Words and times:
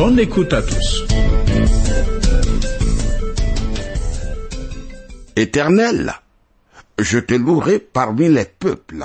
Bonne 0.00 0.18
écoute 0.18 0.50
à 0.54 0.62
tous. 0.62 1.04
Éternel, 5.36 6.14
je 6.98 7.18
te 7.18 7.34
louerai 7.34 7.80
parmi 7.80 8.30
les 8.30 8.46
peuples, 8.46 9.04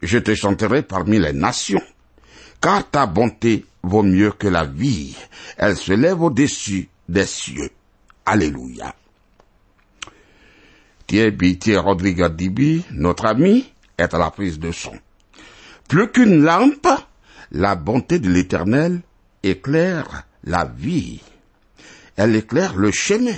je 0.00 0.18
te 0.18 0.32
chanterai 0.36 0.82
parmi 0.82 1.18
les 1.18 1.32
nations, 1.32 1.82
car 2.60 2.88
ta 2.88 3.06
bonté 3.06 3.66
vaut 3.82 4.04
mieux 4.04 4.30
que 4.30 4.46
la 4.46 4.64
vie, 4.64 5.16
elle 5.56 5.76
se 5.76 5.92
lève 5.92 6.22
au-dessus 6.22 6.88
des 7.08 7.26
cieux. 7.26 7.70
Alléluia. 8.24 8.94
Thierry 11.08 11.58
Rodrigue 11.78 12.28
Dibi, 12.28 12.84
notre 12.92 13.26
ami, 13.26 13.72
est 13.98 14.14
à 14.14 14.18
la 14.18 14.30
prise 14.30 14.60
de 14.60 14.70
son. 14.70 14.96
Plus 15.88 16.12
qu'une 16.12 16.44
lampe, 16.44 16.86
la 17.50 17.74
bonté 17.74 18.20
de 18.20 18.30
l'Éternel 18.30 19.00
éclaire 19.42 20.24
la 20.44 20.64
vie. 20.64 21.20
Elle 22.16 22.36
éclaire 22.36 22.76
le 22.76 22.90
chemin. 22.90 23.36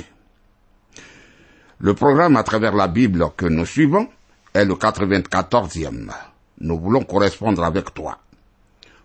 Le 1.78 1.94
programme 1.94 2.36
à 2.36 2.42
travers 2.42 2.74
la 2.74 2.88
Bible 2.88 3.26
que 3.36 3.46
nous 3.46 3.66
suivons 3.66 4.08
est 4.54 4.64
le 4.64 4.74
94e. 4.74 6.10
Nous 6.60 6.78
voulons 6.78 7.02
correspondre 7.04 7.64
avec 7.64 7.92
toi. 7.94 8.18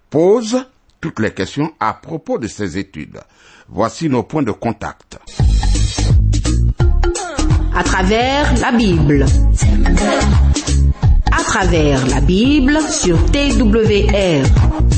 Pose 0.09 0.66
toutes 1.02 1.20
les 1.20 1.31
questions 1.34 1.73
à 1.80 1.94
propos 1.94 2.38
de 2.38 2.48
ces 2.48 2.78
études. 2.78 3.20
Voici 3.70 4.09
nos 4.09 4.23
points 4.23 4.44
de 4.44 4.52
contact. 4.52 5.17
À 7.76 7.84
travers 7.84 8.58
la 8.59 8.72
Bible. 8.72 9.26
À 11.32 11.44
travers 11.44 12.08
la 12.08 12.22
Bible 12.22 12.80
sur 12.89 13.17
TWR. 13.32 14.97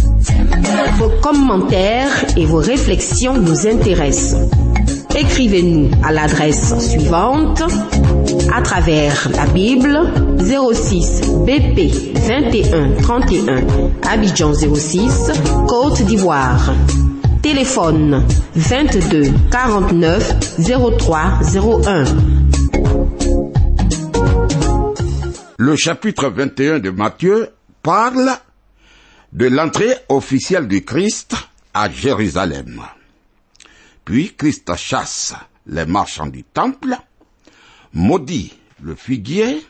Vos 0.98 1.10
commentaires 1.22 2.26
et 2.36 2.46
vos 2.46 2.58
réflexions 2.58 3.34
nous 3.34 3.68
intéressent. 3.68 4.50
Écrivez-nous 5.16 5.92
à 6.04 6.12
l'adresse 6.12 6.74
suivante 6.80 7.62
à 8.54 8.62
travers 8.62 9.30
la 9.36 9.46
Bible 9.48 10.00
06 10.40 11.22
BP 11.46 12.16
21 12.16 13.02
31 13.02 13.64
Abidjan 14.10 14.54
06 14.54 15.32
Côte 15.68 16.02
d'Ivoire. 16.04 16.74
Téléphone 17.42 18.24
22 18.56 19.32
49 19.52 20.36
03 20.98 21.22
01. 21.56 22.04
Le 25.58 25.76
chapitre 25.76 26.30
21 26.30 26.80
de 26.80 26.90
Matthieu 26.90 27.50
parle 27.84 28.30
de 29.32 29.48
l'entrée 29.48 29.94
officielle 30.10 30.68
du 30.68 30.84
Christ 30.84 31.36
à 31.74 31.90
Jérusalem. 31.90 32.82
Puis 34.06 34.34
Christ 34.36 34.76
chasse 34.76 35.36
les 35.68 35.86
marchands 35.86 36.28
du 36.28 36.44
temple, 36.44 36.96
maudit 37.94 38.58
le 38.82 38.96
figuier, 38.96 39.64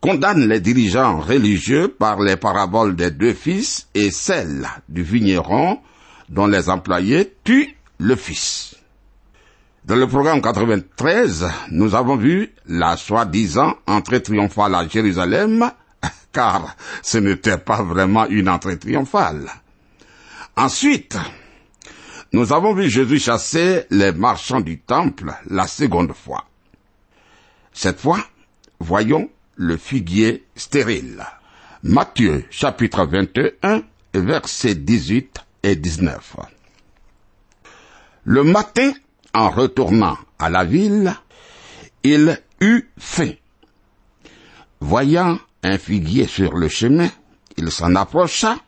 condamne 0.00 0.48
les 0.48 0.60
dirigeants 0.60 1.20
religieux 1.20 1.88
par 1.88 2.20
les 2.20 2.36
paraboles 2.36 2.94
des 2.94 3.10
deux 3.10 3.34
fils 3.34 3.88
et 3.94 4.10
celle 4.10 4.68
du 4.88 5.02
vigneron 5.02 5.80
dont 6.28 6.46
les 6.46 6.68
employés 6.68 7.34
tuent 7.44 7.76
le 7.98 8.16
fils. 8.16 8.76
Dans 9.84 9.96
le 9.96 10.06
programme 10.06 10.40
93, 10.40 11.48
nous 11.72 11.96
avons 11.96 12.16
vu 12.16 12.52
la 12.68 12.96
soi-disant 12.96 13.74
entrée 13.86 14.22
triomphale 14.22 14.76
à 14.76 14.86
Jérusalem, 14.86 15.70
car 16.32 16.76
ce 17.02 17.18
n'était 17.18 17.58
pas 17.58 17.82
vraiment 17.82 18.26
une 18.26 18.48
entrée 18.48 18.78
triomphale. 18.78 19.50
Ensuite, 20.56 21.16
nous 22.32 22.52
avons 22.52 22.74
vu 22.74 22.88
Jésus 22.88 23.18
chasser 23.18 23.84
les 23.90 24.12
marchands 24.12 24.60
du 24.60 24.78
temple 24.80 25.32
la 25.48 25.66
seconde 25.66 26.12
fois. 26.12 26.46
Cette 27.72 28.00
fois, 28.00 28.24
voyons 28.80 29.30
le 29.56 29.76
figuier 29.76 30.44
stérile. 30.54 31.24
Matthieu 31.82 32.44
chapitre 32.50 33.04
21 33.04 33.82
versets 34.14 34.74
18 34.74 35.40
et 35.62 35.76
19. 35.76 36.36
Le 38.24 38.44
matin, 38.44 38.92
en 39.34 39.50
retournant 39.50 40.16
à 40.38 40.48
la 40.48 40.64
ville, 40.64 41.14
il 42.02 42.40
eut 42.60 42.88
faim. 42.98 43.32
Voyant 44.80 45.38
un 45.62 45.78
figuier 45.78 46.26
sur 46.26 46.56
le 46.56 46.68
chemin, 46.68 47.10
il 47.56 47.70
s'en 47.70 47.94
approcha, 47.94 48.58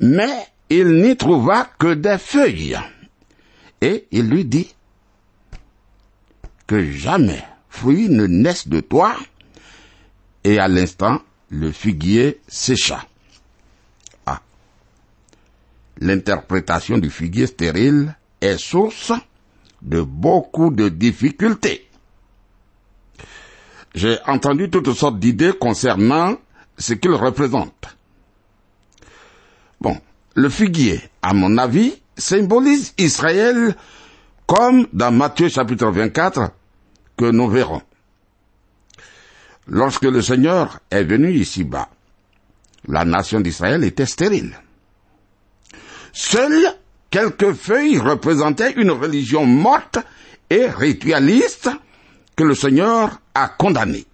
mais 0.00 0.46
il 0.68 1.00
n'y 1.02 1.16
trouva 1.16 1.68
que 1.78 1.94
des 1.94 2.18
feuilles. 2.18 2.78
Et 3.80 4.06
il 4.10 4.28
lui 4.28 4.44
dit, 4.44 4.74
que 6.66 6.90
jamais 6.90 7.44
fruit 7.68 8.08
ne 8.08 8.26
naisse 8.26 8.68
de 8.68 8.80
toi. 8.80 9.16
Et 10.44 10.58
à 10.58 10.68
l'instant, 10.68 11.20
le 11.48 11.70
figuier 11.72 12.40
sécha. 12.48 13.06
Ah. 14.26 14.40
L'interprétation 15.98 16.98
du 16.98 17.10
figuier 17.10 17.46
stérile 17.46 18.16
est 18.40 18.58
source 18.58 19.12
de 19.82 20.02
beaucoup 20.02 20.70
de 20.70 20.88
difficultés. 20.88 21.85
J'ai 23.96 24.18
entendu 24.26 24.68
toutes 24.68 24.92
sortes 24.92 25.18
d'idées 25.18 25.54
concernant 25.58 26.36
ce 26.76 26.92
qu'il 26.92 27.12
représente. 27.12 27.96
Bon, 29.80 29.96
le 30.34 30.50
figuier, 30.50 31.00
à 31.22 31.32
mon 31.32 31.56
avis, 31.56 31.94
symbolise 32.18 32.92
Israël 32.98 33.74
comme 34.46 34.86
dans 34.92 35.10
Matthieu 35.10 35.48
chapitre 35.48 35.86
24 35.86 36.50
que 37.16 37.24
nous 37.30 37.48
verrons. 37.48 37.80
Lorsque 39.66 40.02
le 40.04 40.20
Seigneur 40.20 40.78
est 40.90 41.04
venu 41.04 41.32
ici-bas, 41.32 41.88
la 42.88 43.06
nation 43.06 43.40
d'Israël 43.40 43.82
était 43.82 44.04
stérile. 44.04 44.60
Seules 46.12 46.66
quelques 47.10 47.54
feuilles 47.54 47.98
représentaient 47.98 48.72
une 48.72 48.90
religion 48.90 49.46
morte 49.46 49.98
et 50.50 50.66
ritualiste 50.66 51.70
que 52.36 52.44
le 52.44 52.54
Seigneur 52.54 53.20
a 53.34 53.48
condamnée. 53.48 54.06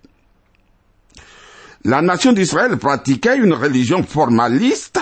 La 1.85 2.01
nation 2.01 2.33
d'Israël 2.33 2.77
pratiquait 2.79 3.37
une 3.37 3.53
religion 3.53 4.05
formaliste 4.05 5.01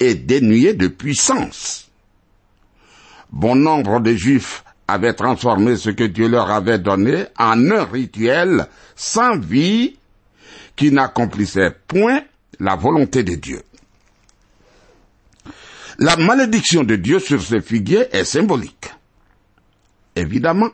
et 0.00 0.14
dénuée 0.14 0.74
de 0.74 0.88
puissance. 0.88 1.88
Bon 3.30 3.54
nombre 3.54 4.00
de 4.00 4.12
Juifs 4.12 4.64
avaient 4.88 5.14
transformé 5.14 5.76
ce 5.76 5.90
que 5.90 6.04
Dieu 6.04 6.28
leur 6.28 6.50
avait 6.50 6.78
donné 6.80 7.26
en 7.38 7.70
un 7.70 7.84
rituel 7.84 8.66
sans 8.96 9.38
vie 9.38 9.96
qui 10.74 10.90
n'accomplissait 10.90 11.74
point 11.86 12.22
la 12.58 12.74
volonté 12.76 13.22
de 13.22 13.34
Dieu. 13.36 13.62
La 15.98 16.16
malédiction 16.16 16.84
de 16.84 16.96
Dieu 16.96 17.20
sur 17.20 17.40
ce 17.40 17.60
figuier 17.60 18.06
est 18.12 18.24
symbolique. 18.24 18.92
Évidemment, 20.14 20.70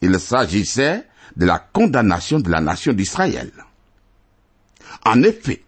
il 0.00 0.18
s'agissait 0.18 1.04
de 1.36 1.46
la 1.46 1.58
condamnation 1.58 2.40
de 2.40 2.50
la 2.50 2.60
nation 2.60 2.92
d'Israël. 2.92 3.50
En 5.04 5.22
effet, 5.22 5.62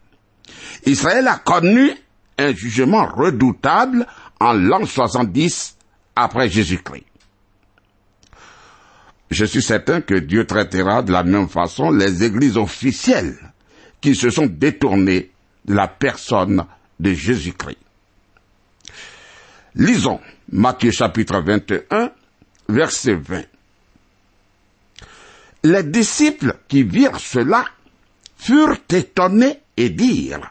Israël 0.86 1.28
a 1.28 1.36
connu 1.36 1.90
un 2.38 2.54
jugement 2.54 3.06
redoutable 3.06 4.06
en 4.40 4.52
l'an 4.52 4.84
70 4.84 5.76
après 6.16 6.48
Jésus-Christ. 6.48 7.04
Je 9.30 9.44
suis 9.44 9.62
certain 9.62 10.02
que 10.02 10.14
Dieu 10.14 10.46
traitera 10.46 11.02
de 11.02 11.12
la 11.12 11.22
même 11.22 11.48
façon 11.48 11.90
les 11.90 12.22
églises 12.22 12.56
officielles 12.56 13.38
qui 14.00 14.14
se 14.14 14.28
sont 14.30 14.46
détournées 14.46 15.30
de 15.64 15.74
la 15.74 15.88
personne 15.88 16.64
de 17.00 17.14
Jésus-Christ. 17.14 17.78
Lisons 19.74 20.20
Matthieu 20.50 20.90
chapitre 20.90 21.40
21, 21.40 22.10
verset 22.68 23.14
20. 23.14 23.44
Les 25.64 25.84
disciples 25.84 26.56
qui 26.66 26.82
virent 26.82 27.20
cela 27.20 27.64
furent 28.36 28.78
étonnés 28.90 29.60
et 29.76 29.90
dirent, 29.90 30.50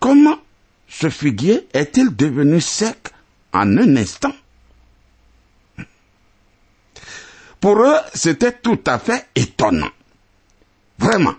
Comment 0.00 0.38
ce 0.88 1.08
figuier 1.08 1.68
est-il 1.72 2.14
devenu 2.14 2.60
sec 2.60 3.08
en 3.52 3.76
un 3.76 3.96
instant? 3.96 4.34
Pour 7.60 7.80
eux, 7.80 7.98
c'était 8.12 8.52
tout 8.52 8.80
à 8.86 8.98
fait 8.98 9.28
étonnant. 9.34 9.90
Vraiment. 10.98 11.34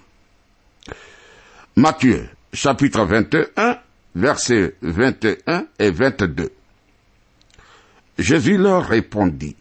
Matthieu, 1.75 2.29
chapitre 2.53 3.03
21, 3.03 3.79
versets 4.15 4.75
21 4.81 5.67
et 5.79 5.91
22. 5.91 6.51
Jésus 8.17 8.57
leur 8.57 8.85
répondit, 8.87 9.55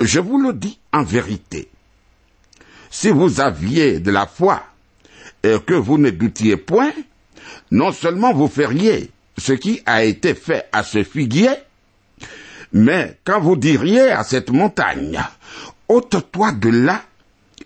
Je 0.00 0.20
vous 0.20 0.40
le 0.40 0.52
dis 0.52 0.79
en 0.92 1.02
vérité, 1.02 1.68
si 2.90 3.10
vous 3.10 3.40
aviez 3.40 4.00
de 4.00 4.10
la 4.10 4.26
foi 4.26 4.62
et 5.42 5.56
que 5.64 5.74
vous 5.74 5.98
ne 5.98 6.10
doutiez 6.10 6.56
point, 6.56 6.92
non 7.70 7.92
seulement 7.92 8.32
vous 8.32 8.48
feriez 8.48 9.10
ce 9.38 9.52
qui 9.52 9.82
a 9.86 10.04
été 10.04 10.34
fait 10.34 10.68
à 10.72 10.82
ce 10.82 11.04
figuier, 11.04 11.50
mais 12.72 13.18
quand 13.24 13.40
vous 13.40 13.56
diriez 13.56 14.10
à 14.10 14.24
cette 14.24 14.50
montagne, 14.50 15.20
ôte-toi 15.88 16.52
de 16.52 16.68
là 16.68 17.02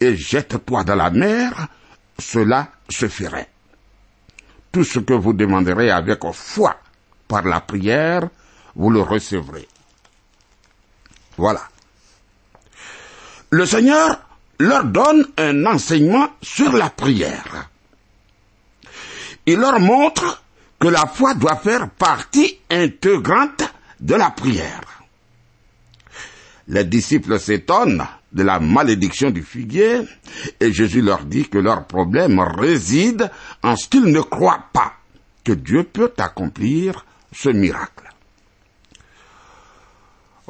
et 0.00 0.16
jette-toi 0.16 0.84
dans 0.84 0.94
la 0.94 1.10
mer, 1.10 1.68
cela 2.18 2.68
se 2.88 3.08
ferait. 3.08 3.48
Tout 4.72 4.84
ce 4.84 4.98
que 4.98 5.14
vous 5.14 5.32
demanderez 5.32 5.90
avec 5.90 6.20
foi 6.32 6.76
par 7.28 7.44
la 7.44 7.60
prière, 7.60 8.28
vous 8.74 8.90
le 8.90 9.00
recevrez. 9.00 9.68
Voilà. 11.36 11.62
Le 13.54 13.66
Seigneur 13.66 14.20
leur 14.58 14.82
donne 14.82 15.28
un 15.36 15.64
enseignement 15.66 16.28
sur 16.42 16.72
la 16.72 16.90
prière. 16.90 17.70
Il 19.46 19.58
leur 19.58 19.78
montre 19.78 20.42
que 20.80 20.88
la 20.88 21.06
foi 21.06 21.34
doit 21.34 21.54
faire 21.54 21.88
partie 21.88 22.58
intégrante 22.68 23.62
de 24.00 24.16
la 24.16 24.30
prière. 24.30 24.80
Les 26.66 26.82
disciples 26.82 27.38
s'étonnent 27.38 28.04
de 28.32 28.42
la 28.42 28.58
malédiction 28.58 29.30
du 29.30 29.44
figuier 29.44 30.00
et 30.58 30.72
Jésus 30.72 31.00
leur 31.00 31.24
dit 31.24 31.48
que 31.48 31.58
leur 31.58 31.86
problème 31.86 32.40
réside 32.40 33.30
en 33.62 33.76
ce 33.76 33.86
qu'ils 33.88 34.06
ne 34.06 34.20
croient 34.20 34.64
pas 34.72 34.94
que 35.44 35.52
Dieu 35.52 35.84
peut 35.84 36.12
accomplir 36.18 37.06
ce 37.32 37.50
miracle. 37.50 38.10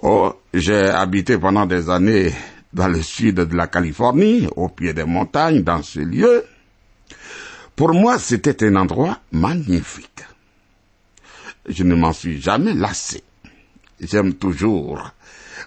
Oh, 0.01 0.33
j'ai 0.55 0.89
habité 0.89 1.37
pendant 1.37 1.67
des 1.67 1.91
années 1.91 2.33
dans 2.75 2.89
le 2.89 3.01
sud 3.03 3.37
de 3.37 3.57
la 3.57 3.69
Californie, 3.69 4.49
au 4.57 4.69
pied 4.69 4.93
des 4.93 5.05
montagnes, 5.05 5.63
dans 5.63 5.83
ce 5.83 6.01
lieu. 6.01 6.45
Pour 7.77 7.95
moi, 7.95 8.19
c'était 8.19 8.67
un 8.67 8.77
endroit 8.77 9.21
magnifique. 9.33 10.25
Je 11.67 11.85
ne 11.85 11.95
m'en 11.95 12.13
suis 12.13 12.43
jamais 12.43 12.75
lassé. 12.75 13.23
J'aime 14.01 14.35
toujours 14.35 15.11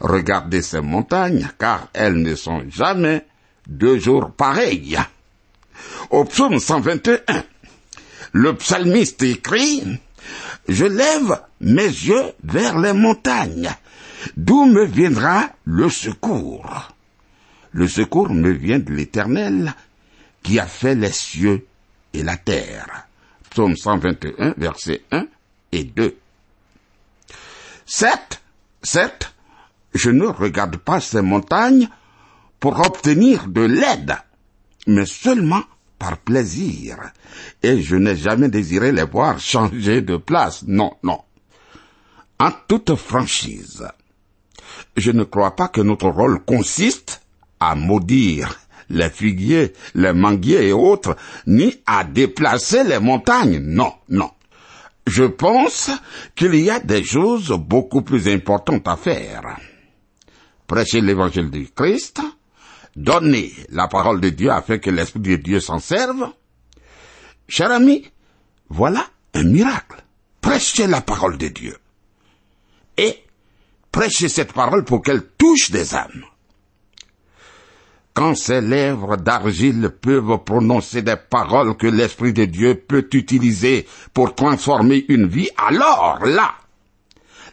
regarder 0.01 0.62
ces 0.62 0.81
montagnes, 0.81 1.48
car 1.57 1.88
elles 1.94 2.21
ne 2.21 2.36
sont 2.36 2.63
jamais 2.69 3.25
deux 3.68 3.98
jours 4.00 4.31
pareils. 4.31 4.98
Au 6.10 6.25
psaume 6.25 6.60
121, 6.60 7.19
le 8.33 8.56
psalmiste 8.56 9.24
écrit, 9.24 9.83
Je 10.68 10.86
lève 10.86 11.42
mes 11.62 11.88
yeux 11.88 12.33
vers 12.44 12.77
les 12.77 12.94
montagnes. 12.94 13.71
D'où 14.36 14.65
me 14.65 14.83
viendra 14.83 15.50
le 15.63 15.89
secours 15.89 16.96
Le 17.77 17.88
secours 17.88 18.33
me 18.33 18.50
vient 18.50 18.79
de 18.79 18.91
l'Éternel 18.91 19.75
qui 20.41 20.57
a 20.57 20.65
fait 20.65 20.95
les 20.95 21.12
cieux 21.12 21.68
et 22.12 22.24
la 22.24 22.35
terre. 22.35 23.07
Psaume 23.51 23.77
121, 23.77 24.56
verset 24.57 25.03
1 25.12 25.27
et 25.74 25.83
2. 25.83 26.18
Certes, 27.85 28.41
certes, 28.81 29.35
je 29.94 30.09
ne 30.09 30.25
regarde 30.25 30.77
pas 30.77 31.00
ces 31.00 31.21
montagnes 31.21 31.88
pour 32.59 32.79
obtenir 32.79 33.47
de 33.47 33.62
l'aide, 33.62 34.18
mais 34.88 35.06
seulement 35.06 35.62
par 36.00 36.18
plaisir. 36.18 36.97
Et 37.62 37.83
je 37.83 37.95
n'ai 37.95 38.15
jamais 38.15 38.50
désiré 38.50 38.91
les 38.91 39.06
voir 39.06 39.39
changer 39.39 40.01
de 40.01 40.18
place. 40.18 40.63
Non, 40.65 40.94
non. 41.03 41.21
En 42.39 42.50
toute 42.68 42.95
franchise, 42.95 43.88
je 44.95 45.12
ne 45.12 45.24
crois 45.24 45.56
pas 45.56 45.68
que 45.68 45.81
notre 45.81 46.09
rôle 46.09 46.44
consiste 46.44 47.21
à 47.59 47.75
maudire 47.75 48.59
les 48.89 49.09
figuiers, 49.09 49.74
les 49.95 50.13
manguiers 50.13 50.68
et 50.68 50.74
autres, 50.74 51.15
ni 51.45 51.75
à 51.86 52.04
déplacer 52.04 52.83
les 52.83 53.00
montagnes. 53.00 53.59
Non, 53.59 53.94
non. 54.09 54.31
Je 55.06 55.24
pense 55.24 55.92
qu'il 56.36 56.56
y 56.56 56.69
a 56.69 56.80
des 56.80 57.04
choses 57.04 57.51
beaucoup 57.57 58.01
plus 58.01 58.27
importantes 58.27 58.88
à 58.88 58.98
faire. 58.98 59.57
Prêcher 60.68 61.01
l'évangile 61.01 61.50
du 61.50 61.69
Christ, 61.74 62.21
donner 62.95 63.54
la 63.69 63.88
parole 63.88 64.19
de 64.19 64.30
Dieu 64.30 64.51
afin 64.51 64.80
que 64.80 64.89
l'Esprit 64.89 65.21
de 65.21 65.36
Dieu 65.38 65.60
s'en 65.60 65.80
serve. 65.80 66.33
Cher 67.48 67.71
ami, 67.71 68.06
voilà 68.69 69.06
un 69.33 69.44
miracle. 69.44 70.03
Prêcher 70.42 70.88
la 70.88 71.01
parole 71.01 71.38
de 71.38 71.48
Dieu. 71.48 71.77
Et 72.98 73.24
prêcher 73.92 74.27
cette 74.27 74.51
parole 74.51 74.83
pour 74.83 75.01
qu'elle 75.01 75.25
touche 75.38 75.71
des 75.71 75.95
âmes. 75.95 76.25
Quand 78.17 78.33
ces 78.33 78.61
lèvres 78.61 79.15
d'argile 79.15 79.91
peuvent 79.91 80.39
prononcer 80.43 81.03
des 81.03 81.17
paroles 81.17 81.77
que 81.77 81.85
l'Esprit 81.85 82.33
de 82.33 82.45
Dieu 82.45 82.73
peut 82.73 83.07
utiliser 83.13 83.85
pour 84.11 84.33
transformer 84.33 85.05
une 85.09 85.27
vie, 85.27 85.51
alors 85.55 86.25
là, 86.25 86.55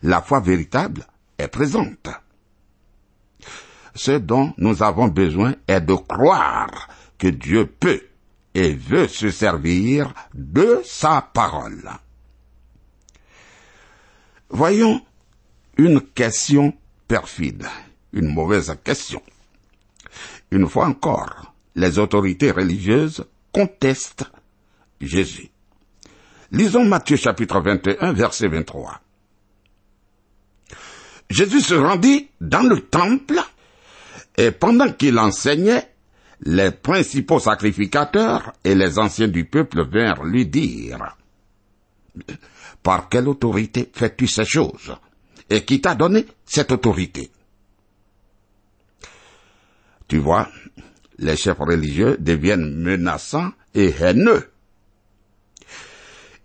la 0.02 0.22
foi 0.22 0.40
véritable 0.40 1.06
est 1.36 1.48
présente. 1.48 2.08
Ce 3.94 4.12
dont 4.12 4.54
nous 4.56 4.82
avons 4.82 5.08
besoin 5.08 5.54
est 5.68 5.82
de 5.82 5.92
croire 5.92 6.88
que 7.18 7.28
Dieu 7.28 7.66
peut 7.66 8.00
et 8.54 8.72
veut 8.72 9.08
se 9.08 9.28
servir 9.28 10.14
de 10.32 10.80
sa 10.82 11.20
parole. 11.20 11.90
Voyons 14.48 15.02
une 15.76 16.00
question 16.00 16.72
perfide, 17.06 17.66
une 18.14 18.32
mauvaise 18.32 18.74
question. 18.82 19.20
Une 20.54 20.68
fois 20.68 20.86
encore, 20.86 21.52
les 21.74 21.98
autorités 21.98 22.52
religieuses 22.52 23.24
contestent 23.50 24.30
Jésus. 25.00 25.50
Lisons 26.52 26.84
Matthieu 26.84 27.16
chapitre 27.16 27.60
21, 27.60 28.12
verset 28.12 28.46
23. 28.46 29.00
Jésus 31.28 31.60
se 31.60 31.74
rendit 31.74 32.28
dans 32.40 32.62
le 32.62 32.82
temple 32.82 33.40
et 34.36 34.52
pendant 34.52 34.92
qu'il 34.92 35.18
enseignait, 35.18 35.90
les 36.42 36.70
principaux 36.70 37.40
sacrificateurs 37.40 38.52
et 38.62 38.76
les 38.76 39.00
anciens 39.00 39.26
du 39.26 39.46
peuple 39.46 39.84
vinrent 39.84 40.22
lui 40.22 40.46
dire, 40.46 41.16
Par 42.80 43.08
quelle 43.08 43.26
autorité 43.26 43.90
fais-tu 43.92 44.28
ces 44.28 44.44
choses? 44.44 44.94
Et 45.50 45.64
qui 45.64 45.80
t'a 45.80 45.96
donné 45.96 46.24
cette 46.46 46.70
autorité? 46.70 47.32
Tu 50.14 50.20
vois, 50.20 50.48
les 51.18 51.36
chefs 51.36 51.58
religieux 51.58 52.16
deviennent 52.20 52.80
menaçants 52.80 53.50
et 53.74 53.92
haineux. 54.00 54.48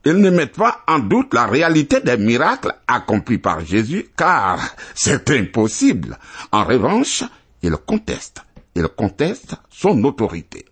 Ils 0.05 0.17
ne 0.17 0.31
mettent 0.31 0.55
pas 0.57 0.81
en 0.87 0.97
doute 0.97 1.35
la 1.35 1.45
réalité 1.45 1.99
des 1.99 2.17
miracles 2.17 2.73
accomplis 2.87 3.37
par 3.37 3.63
Jésus, 3.63 4.07
car 4.17 4.59
c'est 4.95 5.29
impossible. 5.29 6.17
En 6.51 6.63
revanche, 6.63 7.23
ils 7.61 7.77
contestent. 7.85 8.41
Ils 8.73 8.87
contestent 8.87 9.55
son 9.69 10.03
autorité. 10.03 10.65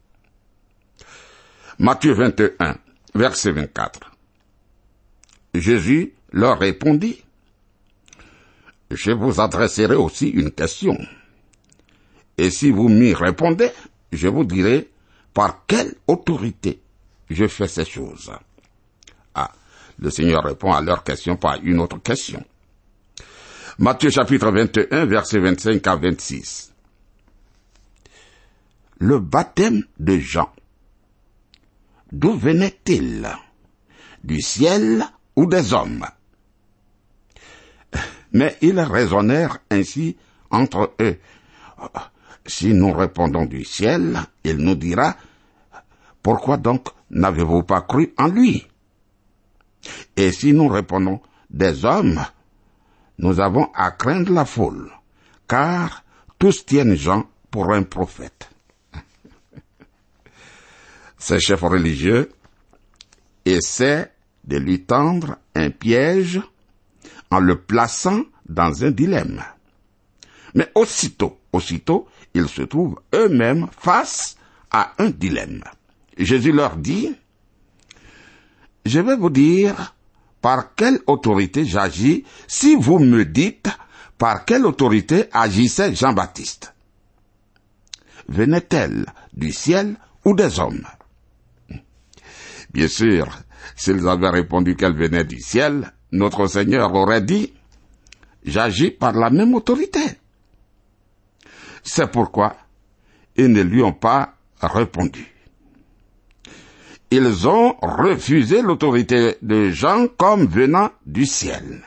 Matthieu 1.77 2.13
21, 2.13 2.77
verset 3.13 3.51
24. 3.51 4.12
Jésus 5.54 6.13
leur 6.32 6.58
répondit, 6.58 7.24
Je 8.89 9.12
vous 9.12 9.39
adresserai 9.39 9.94
aussi 9.94 10.30
une 10.30 10.50
question. 10.50 10.98
Et 12.38 12.51
si 12.51 12.72
vous 12.72 12.88
m'y 12.88 13.13
répondez, 13.13 13.72
je 14.12 14.27
vous 14.27 14.44
dirai 14.44 14.89
par 15.34 15.65
quelle 15.65 15.96
autorité 16.08 16.82
je 17.29 17.48
fais 17.48 17.67
ces 17.67 17.86
choses. 17.86 18.32
Ah, 19.36 19.51
le 20.00 20.10
Seigneur 20.10 20.44
répond 20.44 20.72
à 20.72 20.82
leur 20.82 21.03
question 21.03 21.36
par 21.36 21.60
une 21.63 21.79
autre 21.79 22.01
question. 22.01 22.44
Matthieu 23.79 24.10
chapitre 24.10 24.51
21, 24.51 25.06
verset 25.06 25.39
25 25.39 25.86
à 25.86 25.96
26. 25.96 26.74
Le 29.00 29.20
baptême 29.20 29.84
de 30.00 30.17
Jean. 30.17 30.51
D'où 32.12 32.34
venait-il? 32.34 33.27
Du 34.24 34.41
ciel 34.41 35.06
ou 35.36 35.46
des 35.46 35.74
hommes? 35.74 36.06
Mais 38.32 38.58
ils 38.62 38.79
raisonnèrent 38.79 39.60
ainsi 39.70 40.17
entre 40.50 40.94
eux. 41.00 41.20
Si 42.48 42.74
nous 42.74 42.94
répondons 42.94 43.46
du 43.46 43.66
ciel, 43.66 44.18
il 44.46 44.58
nous 44.58 44.75
dira, 44.75 45.18
pourquoi 46.24 46.56
donc 46.56 46.88
n'avez-vous 47.10 47.63
pas 47.63 47.82
cru 47.82 48.13
en 48.18 48.27
lui? 48.27 48.66
Et 50.16 50.32
si 50.32 50.54
nous 50.54 50.70
répondons 50.70 51.20
des 51.50 51.84
hommes, 51.84 52.25
nous 53.18 53.42
avons 53.42 53.70
à 53.74 53.92
craindre 53.92 54.32
la 54.32 54.46
foule, 54.46 54.92
car 55.48 56.04
tous 56.39 56.66
tiennent 56.66 56.96
Jean 56.96 57.25
pour 57.51 57.74
un 57.74 57.84
prophète. 57.84 58.50
Ces 61.18 61.42
chefs 61.42 61.62
religieux 61.62 62.32
essaient 63.44 64.12
de 64.46 64.58
lui 64.58 64.84
tendre 64.84 65.38
un 65.54 65.70
piège 65.70 66.42
en 67.30 67.39
le 67.39 67.60
plaçant 67.60 68.24
dans 68.48 68.86
un 68.86 68.92
dilemme. 68.92 69.44
Mais 70.54 70.72
aussitôt, 70.75 71.39
aussitôt, 71.51 72.08
ils 72.38 72.48
se 72.48 72.62
trouvent 72.62 73.00
eux-mêmes 73.13 73.67
face 73.77 74.38
à 74.72 74.94
un 75.00 75.10
dilemme. 75.10 75.63
Jésus 76.17 76.51
leur 76.51 76.77
dit, 76.77 77.15
je 78.86 79.00
vais 79.00 79.15
vous 79.15 79.29
dire 79.29 79.96
par 80.41 80.75
quelle 80.75 81.00
autorité 81.08 81.65
j'agis 81.65 82.24
si 82.48 82.75
vous 82.75 83.00
me 83.00 83.25
dites 83.25 83.70
par 84.17 84.46
quelle 84.46 84.65
autorité 84.65 85.25
agissait 85.32 85.94
Jean-Baptiste. 85.94 86.74
Venait-elle 88.27 89.06
du 89.34 89.51
ciel 89.51 89.96
ou 90.25 90.36
des 90.36 90.60
hommes? 90.60 90.86
Bien 92.72 92.88
sûr, 92.88 93.27
s'ils 93.75 94.08
avaient 94.08 94.29
répondu 94.29 94.75
qu'elle 94.75 94.96
venait 94.96 95.24
du 95.24 95.39
ciel, 95.39 95.91
notre 96.12 96.48
Seigneur 96.48 96.94
aurait 96.94 97.22
dit, 97.22 97.53
j'agis 98.44 98.91
par 98.91 99.13
la 99.13 99.29
même 99.29 99.53
autorité. 99.53 100.00
C'est 101.88 102.12
pourquoi 102.12 102.58
ils 103.38 103.50
ne 103.50 103.62
lui 103.62 103.82
ont 103.82 103.94
pas 103.94 104.34
répondu. 104.62 105.34
Ils 107.10 107.48
ont 107.48 107.75
refusé 107.82 108.62
l'autorité 108.62 109.38
de 109.41 109.70
Jean 109.70 110.08
comme 110.08 110.48
venant 110.48 110.91
du 111.06 111.25
ciel 111.25 111.82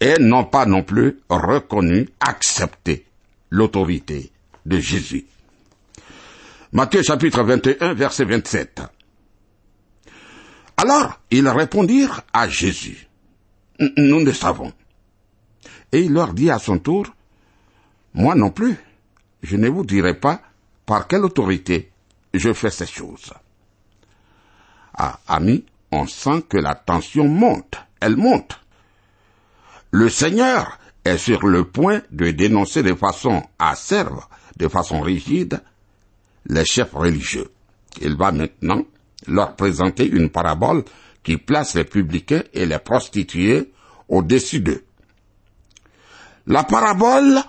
et 0.00 0.14
n'ont 0.18 0.44
pas 0.44 0.64
non 0.64 0.82
plus 0.82 1.18
reconnu, 1.28 2.08
accepté 2.18 3.04
l'autorité 3.50 4.32
de 4.64 4.80
Jésus. 4.80 5.26
Matthieu 6.72 7.02
chapitre 7.02 7.42
21 7.42 7.92
verset 7.92 8.24
27. 8.24 8.80
Alors 10.78 11.20
ils 11.30 11.46
répondirent 11.46 12.22
à 12.32 12.48
Jésus, 12.48 13.06
nous 13.98 14.22
ne 14.22 14.32
savons. 14.32 14.72
Et 15.92 16.00
il 16.00 16.12
leur 16.14 16.32
dit 16.32 16.50
à 16.50 16.58
son 16.58 16.78
tour, 16.78 17.06
moi 18.14 18.34
non 18.34 18.50
plus, 18.50 18.76
je 19.42 19.56
ne 19.56 19.68
vous 19.68 19.84
dirai 19.84 20.14
pas 20.14 20.40
par 20.86 21.06
quelle 21.06 21.24
autorité 21.24 21.90
je 22.34 22.52
fais 22.52 22.70
ces 22.70 22.86
choses. 22.86 23.32
Ah, 24.94 25.18
amis, 25.26 25.64
on 25.90 26.06
sent 26.06 26.44
que 26.48 26.58
la 26.58 26.74
tension 26.74 27.26
monte, 27.26 27.76
elle 28.00 28.16
monte. 28.16 28.60
Le 29.90 30.08
Seigneur 30.08 30.78
est 31.04 31.18
sur 31.18 31.46
le 31.46 31.64
point 31.64 32.02
de 32.10 32.30
dénoncer 32.30 32.82
de 32.82 32.94
façon 32.94 33.42
acerbe, 33.58 34.20
de 34.56 34.68
façon 34.68 35.00
rigide, 35.00 35.62
les 36.46 36.64
chefs 36.64 36.92
religieux. 36.92 37.50
Il 38.00 38.16
va 38.16 38.32
maintenant 38.32 38.82
leur 39.26 39.54
présenter 39.56 40.06
une 40.06 40.30
parabole 40.30 40.84
qui 41.22 41.36
place 41.36 41.74
les 41.74 41.84
publicains 41.84 42.42
et 42.52 42.66
les 42.66 42.78
prostituées 42.78 43.72
au-dessus 44.08 44.60
d'eux. 44.60 44.84
La 46.46 46.64
parabole 46.64 47.40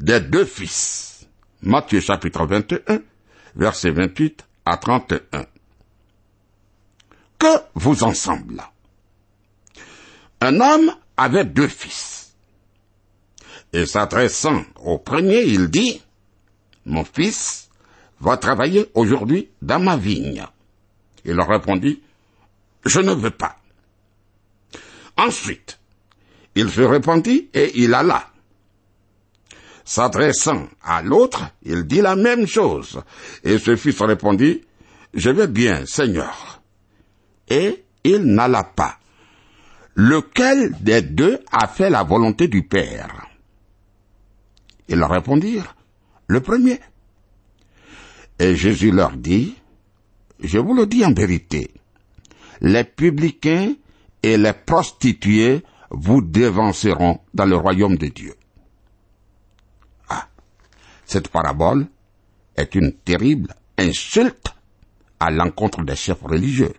des 0.00 0.20
deux 0.20 0.44
fils. 0.46 1.26
Matthieu 1.62 2.00
chapitre 2.00 2.46
21, 2.46 3.00
verset 3.54 3.90
28 3.90 4.46
à 4.64 4.76
31. 4.78 5.46
Que 7.38 7.46
vous 7.74 8.02
ensemble 8.02 8.62
Un 10.40 10.58
homme 10.60 10.94
avait 11.16 11.44
deux 11.44 11.68
fils. 11.68 12.32
Et 13.72 13.86
s'adressant 13.86 14.64
au 14.76 14.98
premier, 14.98 15.42
il 15.42 15.68
dit, 15.68 16.02
Mon 16.86 17.04
fils 17.04 17.68
va 18.20 18.36
travailler 18.38 18.90
aujourd'hui 18.94 19.50
dans 19.60 19.78
ma 19.78 19.96
vigne. 19.96 20.44
Il 21.24 21.34
leur 21.34 21.48
répondit, 21.48 22.02
Je 22.86 23.00
ne 23.00 23.12
veux 23.12 23.30
pas. 23.30 23.56
Ensuite, 25.18 25.78
il 26.54 26.70
se 26.70 26.80
répandit 26.80 27.50
et 27.52 27.78
il 27.82 27.92
alla. 27.92 28.29
S'adressant 29.84 30.68
à 30.82 31.02
l'autre, 31.02 31.50
il 31.62 31.84
dit 31.84 32.00
la 32.00 32.16
même 32.16 32.46
chose. 32.46 33.00
Et 33.44 33.58
ce 33.58 33.76
fils 33.76 34.00
répondit, 34.00 34.62
Je 35.14 35.30
vais 35.30 35.48
bien, 35.48 35.84
Seigneur. 35.86 36.62
Et 37.48 37.84
il 38.04 38.22
n'alla 38.22 38.64
pas. 38.64 38.98
Lequel 39.94 40.76
des 40.80 41.02
deux 41.02 41.40
a 41.50 41.66
fait 41.66 41.90
la 41.90 42.04
volonté 42.04 42.48
du 42.48 42.62
Père? 42.62 43.26
Ils 44.88 45.02
répondirent, 45.02 45.74
Le 46.28 46.40
premier. 46.40 46.78
Et 48.38 48.56
Jésus 48.56 48.92
leur 48.92 49.12
dit, 49.16 49.54
Je 50.42 50.58
vous 50.58 50.74
le 50.74 50.86
dis 50.86 51.04
en 51.04 51.12
vérité, 51.12 51.70
les 52.60 52.84
publicains 52.84 53.74
et 54.22 54.36
les 54.36 54.52
prostituées 54.52 55.62
vous 55.90 56.22
dévanceront 56.22 57.20
dans 57.34 57.44
le 57.44 57.56
royaume 57.56 57.96
de 57.96 58.06
Dieu. 58.06 58.34
Cette 61.10 61.26
parabole 61.26 61.88
est 62.56 62.76
une 62.76 62.92
terrible 62.92 63.52
insulte 63.76 64.54
à 65.18 65.32
l'encontre 65.32 65.82
des 65.82 65.96
chefs 65.96 66.22
religieux. 66.22 66.72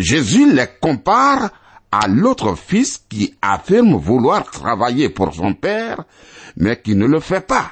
Jésus 0.00 0.52
les 0.52 0.66
compare 0.80 1.50
à 1.92 2.08
l'autre 2.08 2.56
fils 2.56 3.04
qui 3.08 3.36
affirme 3.40 3.94
vouloir 3.94 4.50
travailler 4.50 5.10
pour 5.10 5.32
son 5.32 5.54
père, 5.54 6.02
mais 6.56 6.80
qui 6.82 6.96
ne 6.96 7.06
le 7.06 7.20
fait 7.20 7.46
pas. 7.46 7.70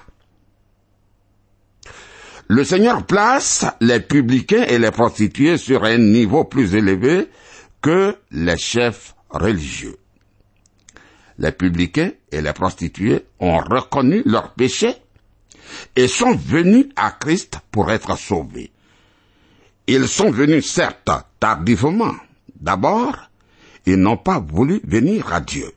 Le 2.47 2.62
Seigneur 2.62 3.04
place 3.04 3.66
les 3.80 3.99
publicains 3.99 4.62
et 4.68 4.78
les 4.78 4.92
prostituées 4.92 5.56
sur 5.56 5.82
un 5.82 5.99
niveau 5.99 6.44
plus 6.44 6.76
élevé 6.76 7.28
que 7.82 8.16
les 8.30 8.56
chefs 8.56 9.16
religieux 9.28 9.97
les 11.38 11.52
publicains 11.52 12.11
et 12.33 12.40
les 12.40 12.52
prostituées 12.52 13.26
ont 13.38 13.59
reconnu 13.59 14.23
leur 14.25 14.54
péché 14.54 14.95
et 15.95 16.09
sont 16.09 16.35
venus 16.35 16.87
à 16.97 17.12
Christ 17.12 17.59
pour 17.71 17.90
être 17.90 18.18
sauvés. 18.18 18.71
Ils 19.87 20.09
sont 20.09 20.30
venus 20.30 20.71
certes 20.71 21.11
tardivement. 21.40 22.14
D'abord, 22.61 23.16
ils 23.87 23.97
n'ont 23.97 24.16
pas 24.16 24.38
voulu 24.38 24.80
venir 24.85 25.33
à 25.33 25.40
Dieu. 25.40 25.71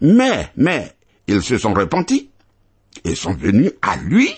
Mais, 0.00 0.50
mais, 0.56 0.92
ils 1.26 1.42
se 1.42 1.58
sont 1.58 1.74
repentis 1.74 2.30
et 3.04 3.14
sont 3.14 3.34
venus 3.34 3.72
à 3.82 3.96
lui. 3.96 4.32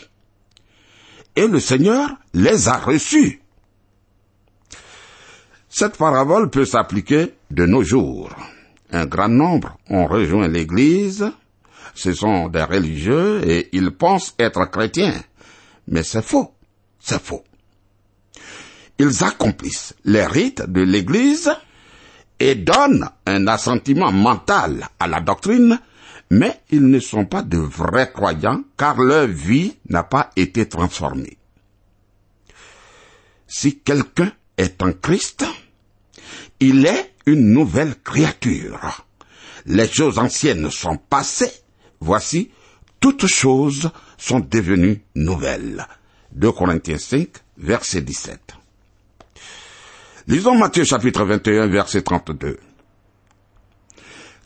Et 1.36 1.46
le 1.46 1.60
Seigneur 1.60 2.08
les 2.32 2.68
a 2.68 2.78
reçus. 2.78 3.40
Cette 5.68 5.96
parabole 5.96 6.50
peut 6.50 6.64
s'appliquer 6.64 7.34
de 7.50 7.66
nos 7.66 7.82
jours 7.82 8.30
un 8.90 9.06
grand 9.06 9.28
nombre 9.28 9.78
ont 9.88 10.06
rejoint 10.06 10.48
l'Église, 10.48 11.30
ce 11.94 12.12
sont 12.12 12.48
des 12.48 12.62
religieux 12.62 13.40
et 13.48 13.68
ils 13.72 13.90
pensent 13.92 14.34
être 14.38 14.64
chrétiens. 14.70 15.14
Mais 15.88 16.02
c'est 16.02 16.24
faux, 16.24 16.54
c'est 16.98 17.22
faux. 17.22 17.44
Ils 18.98 19.24
accomplissent 19.24 19.94
les 20.04 20.24
rites 20.24 20.62
de 20.68 20.80
l'Église 20.80 21.50
et 22.38 22.54
donnent 22.54 23.08
un 23.26 23.46
assentiment 23.46 24.12
mental 24.12 24.88
à 24.98 25.06
la 25.06 25.20
doctrine, 25.20 25.78
mais 26.30 26.60
ils 26.70 26.86
ne 26.86 26.98
sont 26.98 27.26
pas 27.26 27.42
de 27.42 27.58
vrais 27.58 28.10
croyants 28.12 28.62
car 28.76 29.00
leur 29.00 29.26
vie 29.26 29.76
n'a 29.88 30.02
pas 30.02 30.30
été 30.36 30.68
transformée. 30.68 31.38
Si 33.46 33.78
quelqu'un 33.78 34.32
est 34.56 34.82
en 34.82 34.92
Christ, 34.92 35.44
il 36.60 36.86
est 36.86 37.13
une 37.26 37.52
nouvelle 37.52 37.94
créature. 38.02 39.06
Les 39.66 39.88
choses 39.88 40.18
anciennes 40.18 40.70
sont 40.70 40.96
passées. 40.96 41.52
Voici, 42.00 42.50
toutes 43.00 43.26
choses 43.26 43.90
sont 44.18 44.40
devenues 44.40 45.02
nouvelles. 45.14 45.86
2 46.32 46.52
Corinthiens 46.52 46.98
5, 46.98 47.28
verset 47.58 48.02
17. 48.02 48.40
Lisons 50.26 50.56
Matthieu 50.56 50.84
chapitre 50.84 51.24
21, 51.24 51.66
verset 51.68 52.02
32. 52.02 52.58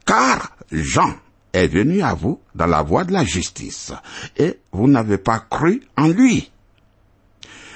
Car 0.04 0.56
Jean 0.72 1.14
est 1.52 1.68
venu 1.68 2.02
à 2.02 2.14
vous 2.14 2.40
dans 2.54 2.66
la 2.66 2.82
voie 2.82 3.04
de 3.04 3.12
la 3.12 3.24
justice, 3.24 3.92
et 4.36 4.58
vous 4.72 4.88
n'avez 4.88 5.18
pas 5.18 5.38
cru 5.38 5.82
en 5.96 6.08
lui. 6.08 6.50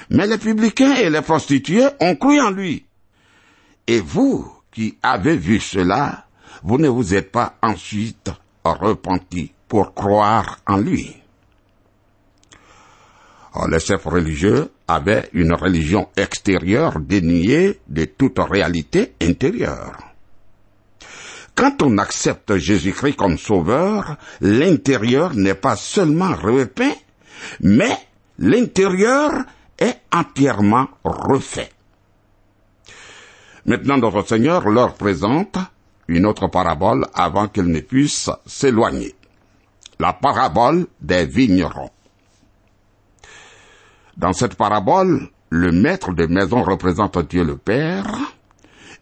Mais 0.09 0.27
les 0.27 0.37
publicains 0.37 0.95
et 0.95 1.09
les 1.09 1.21
prostituées 1.21 1.87
ont 1.99 2.15
cru 2.15 2.39
en 2.41 2.51
lui. 2.51 2.85
Et 3.87 3.99
vous, 3.99 4.51
qui 4.73 4.97
avez 5.03 5.37
vu 5.37 5.59
cela, 5.59 6.25
vous 6.63 6.77
ne 6.77 6.89
vous 6.89 7.13
êtes 7.13 7.31
pas 7.31 7.55
ensuite 7.61 8.31
repenti 8.63 9.51
pour 9.67 9.93
croire 9.93 10.59
en 10.67 10.77
lui. 10.77 11.15
les 13.69 13.79
chefs 13.79 14.05
religieux 14.05 14.71
avaient 14.87 15.29
une 15.33 15.53
religion 15.53 16.09
extérieure 16.17 16.99
déniée 16.99 17.79
de 17.87 18.05
toute 18.05 18.39
réalité 18.39 19.13
intérieure. 19.21 19.97
Quand 21.55 21.83
on 21.83 21.99
accepte 21.99 22.57
Jésus-Christ 22.57 23.15
comme 23.15 23.37
sauveur, 23.37 24.17
l'intérieur 24.41 25.35
n'est 25.35 25.53
pas 25.53 25.75
seulement 25.75 26.33
repeint, 26.33 26.95
mais 27.61 27.95
l'intérieur 28.39 29.31
est 29.77 30.01
entièrement 30.11 30.87
refait. 31.03 31.69
Maintenant, 33.65 33.97
notre 33.97 34.27
Seigneur 34.27 34.67
leur 34.69 34.95
présente 34.95 35.57
une 36.07 36.25
autre 36.25 36.47
parabole 36.47 37.05
avant 37.13 37.47
qu'ils 37.47 37.67
ne 37.67 37.79
puissent 37.79 38.29
s'éloigner. 38.45 39.15
La 39.99 40.11
parabole 40.11 40.87
des 40.99 41.25
vignerons. 41.25 41.91
Dans 44.17 44.33
cette 44.33 44.55
parabole, 44.55 45.29
le 45.49 45.71
maître 45.71 46.13
de 46.13 46.25
maison 46.25 46.61
représente 46.61 47.17
Dieu 47.29 47.43
le 47.43 47.57
Père, 47.57 48.05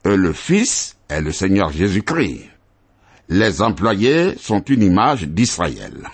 et 0.04 0.16
le 0.16 0.34
Fils 0.34 0.98
est 1.10 1.22
le 1.22 1.32
Seigneur 1.32 1.72
Jésus-Christ. 1.72 2.50
Les 3.30 3.62
employés 3.62 4.36
sont 4.38 4.62
une 4.62 4.84
image 4.84 5.24
d'Israël. 5.24 6.08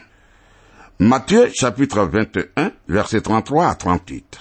Matthieu 1.00 1.50
chapitre 1.54 2.04
21, 2.04 2.72
versets 2.88 3.22
33 3.22 3.68
à 3.68 3.76
38. 3.76 4.40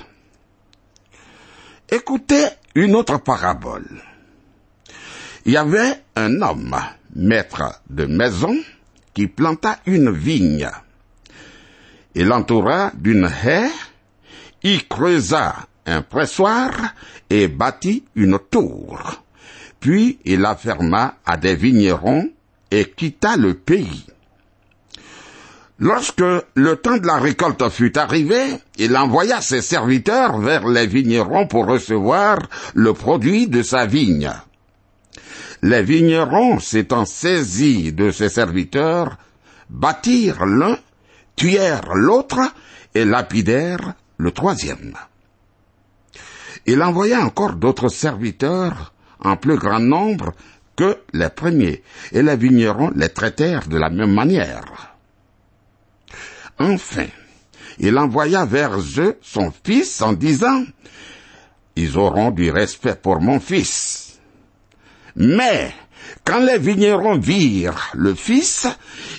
Écoutez 1.88 2.46
une 2.74 2.96
autre 2.96 3.18
parabole. 3.18 3.86
Il 5.44 5.52
y 5.52 5.56
avait 5.56 6.02
un 6.16 6.42
homme, 6.42 6.76
maître 7.14 7.80
de 7.88 8.06
maison, 8.06 8.56
qui 9.14 9.28
planta 9.28 9.78
une 9.86 10.10
vigne. 10.10 10.68
Il 12.16 12.26
l'entoura 12.26 12.90
d'une 12.94 13.30
haie, 13.44 13.70
y 14.64 14.78
creusa 14.88 15.54
un 15.86 16.02
pressoir 16.02 16.72
et 17.30 17.46
bâtit 17.46 18.04
une 18.16 18.40
tour. 18.50 19.22
Puis 19.78 20.18
il 20.24 20.40
la 20.40 20.56
ferma 20.56 21.18
à 21.24 21.36
des 21.36 21.54
vignerons 21.54 22.28
et 22.72 22.90
quitta 22.90 23.36
le 23.36 23.54
pays. 23.54 24.06
Lorsque 25.78 26.22
le 26.54 26.76
temps 26.76 26.96
de 26.96 27.06
la 27.06 27.18
récolte 27.18 27.68
fut 27.68 27.98
arrivé, 27.98 28.40
il 28.78 28.96
envoya 28.96 29.42
ses 29.42 29.60
serviteurs 29.60 30.38
vers 30.38 30.66
les 30.66 30.86
vignerons 30.86 31.46
pour 31.46 31.66
recevoir 31.66 32.38
le 32.74 32.94
produit 32.94 33.46
de 33.46 33.62
sa 33.62 33.84
vigne. 33.84 34.30
Les 35.62 35.82
vignerons, 35.82 36.60
s'étant 36.60 37.04
saisis 37.04 37.92
de 37.92 38.10
ses 38.10 38.30
serviteurs, 38.30 39.18
bâtirent 39.68 40.46
l'un, 40.46 40.78
tuèrent 41.34 41.94
l'autre 41.94 42.40
et 42.94 43.04
lapidèrent 43.04 43.94
le 44.16 44.30
troisième. 44.30 44.94
Il 46.64 46.82
envoya 46.82 47.20
encore 47.20 47.52
d'autres 47.52 47.88
serviteurs 47.88 48.94
en 49.20 49.36
plus 49.36 49.56
grand 49.56 49.80
nombre 49.80 50.32
que 50.74 50.98
les 51.12 51.28
premiers, 51.28 51.82
et 52.12 52.22
les 52.22 52.36
vignerons 52.36 52.92
les 52.94 53.10
traitèrent 53.10 53.68
de 53.68 53.76
la 53.76 53.90
même 53.90 54.12
manière. 54.12 54.95
Enfin, 56.58 57.06
il 57.78 57.98
envoya 57.98 58.44
vers 58.44 58.78
eux 58.78 59.18
son 59.20 59.52
fils 59.64 60.00
en 60.00 60.12
disant, 60.12 60.64
Ils 61.76 61.98
auront 61.98 62.30
du 62.30 62.50
respect 62.50 62.96
pour 62.96 63.20
mon 63.20 63.40
fils. 63.40 64.18
Mais, 65.16 65.74
quand 66.24 66.40
les 66.40 66.58
vignerons 66.58 67.18
virent 67.18 67.90
le 67.94 68.14
fils, 68.14 68.66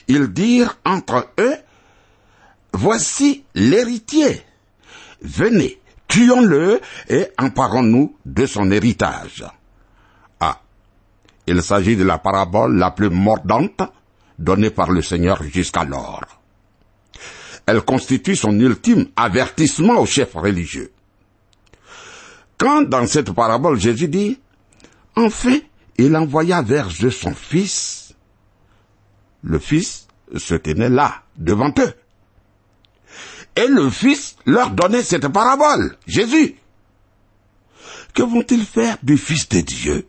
ils 0.08 0.28
dirent 0.34 0.78
entre 0.86 1.28
eux, 1.40 1.56
Voici 2.74 3.44
l'héritier. 3.56 4.44
Venez, 5.22 5.80
tuons-le 6.08 6.80
et 7.10 7.28
emparons-nous 7.40 8.16
de 8.26 8.46
son 8.46 8.70
héritage. 8.72 9.46
Ah, 10.40 10.62
il 11.48 11.64
s'agit 11.64 11.96
de 11.96 12.04
la 12.04 12.20
parabole 12.20 12.78
la 12.78 12.92
plus 12.92 13.10
mordante 13.10 13.82
donnée 14.38 14.70
par 14.70 14.92
le 14.92 15.02
Seigneur 15.02 15.42
jusqu'alors. 15.44 16.37
Elle 17.68 17.82
constitue 17.82 18.36
son 18.36 18.58
ultime 18.60 19.08
avertissement 19.16 20.00
aux 20.00 20.06
chefs 20.06 20.34
religieux. 20.34 20.92
Quand 22.58 22.82
dans 22.82 23.06
cette 23.06 23.34
parabole 23.34 23.80
Jésus 23.80 24.08
dit, 24.08 24.40
enfin, 25.16 25.60
il 25.98 26.16
envoya 26.16 26.62
vers 26.62 26.90
eux 27.04 27.12
son 27.12 27.34
fils, 27.34 28.16
le 29.44 29.60
fils 29.60 30.08
se 30.36 30.56
tenait 30.56 30.90
là, 30.90 31.24
devant 31.38 31.74
eux. 31.78 31.94
Et 33.56 33.68
le 33.68 33.90
fils 33.90 34.38
leur 34.46 34.72
donnait 34.72 35.04
cette 35.04 35.28
parabole, 35.28 35.98
Jésus. 36.08 36.56
Que 38.14 38.24
vont-ils 38.24 38.66
faire 38.66 38.98
du 39.04 39.18
fils 39.18 39.50
de 39.50 39.62
Dieu? 39.62 40.08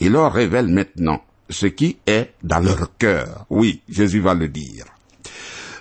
Il 0.00 0.12
leur 0.12 0.32
révèle 0.32 0.68
maintenant 0.68 1.22
ce 1.48 1.66
qui 1.66 1.98
est 2.06 2.34
dans 2.42 2.60
leur 2.60 2.96
cœur. 2.96 3.46
Oui, 3.48 3.82
Jésus 3.88 4.20
va 4.20 4.34
le 4.34 4.48
dire. 4.48 4.84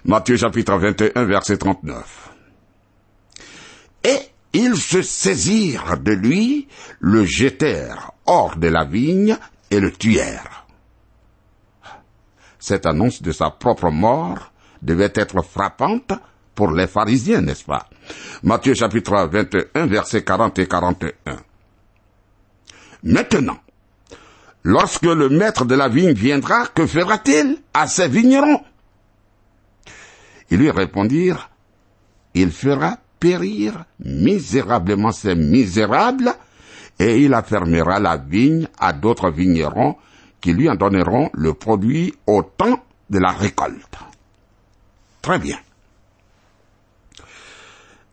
Matthieu 0.07 0.37
chapitre 0.37 0.77
21, 0.77 1.25
verset 1.25 1.57
39. 1.57 2.29
Et 4.03 4.19
ils 4.53 4.77
se 4.77 5.01
saisirent 5.01 5.97
de 5.97 6.11
lui, 6.11 6.67
le 6.99 7.25
jetèrent 7.25 8.11
hors 8.27 8.55
de 8.55 8.67
la 8.67 8.85
vigne 8.85 9.35
et 9.71 9.79
le 9.79 9.91
tuèrent. 9.91 10.67
Cette 12.59 12.85
annonce 12.85 13.23
de 13.23 13.31
sa 13.31 13.49
propre 13.49 13.89
mort 13.89 14.51
devait 14.83 15.11
être 15.15 15.41
frappante 15.41 16.13
pour 16.53 16.69
les 16.71 16.85
pharisiens, 16.85 17.41
n'est-ce 17.41 17.63
pas? 17.63 17.89
Matthieu 18.43 18.75
chapitre 18.75 19.27
21, 19.31 19.87
verset 19.87 20.23
40 20.23 20.59
et 20.59 20.67
41. 20.67 21.35
Maintenant, 23.01 23.57
lorsque 24.61 25.01
le 25.01 25.29
maître 25.29 25.65
de 25.65 25.73
la 25.73 25.89
vigne 25.89 26.13
viendra, 26.13 26.67
que 26.67 26.85
fera-t-il 26.85 27.57
à 27.73 27.87
ses 27.87 28.07
vignerons? 28.07 28.61
Lui 30.55 30.71
répondirent, 30.71 31.49
il 32.33 32.49
fera 32.49 32.97
périr 33.19 33.83
misérablement 33.99 35.11
ces 35.11 35.35
misérables, 35.35 36.33
et 36.97 37.19
il 37.19 37.33
affermera 37.33 37.99
la 37.99 38.15
vigne 38.15 38.67
à 38.79 38.93
d'autres 38.93 39.31
vignerons 39.31 39.97
qui 40.39 40.53
lui 40.53 40.69
en 40.69 40.75
donneront 40.75 41.29
le 41.33 41.53
produit 41.53 42.13
au 42.25 42.41
temps 42.41 42.85
de 43.09 43.19
la 43.19 43.31
récolte. 43.31 43.97
Très 45.21 45.39
bien. 45.39 45.57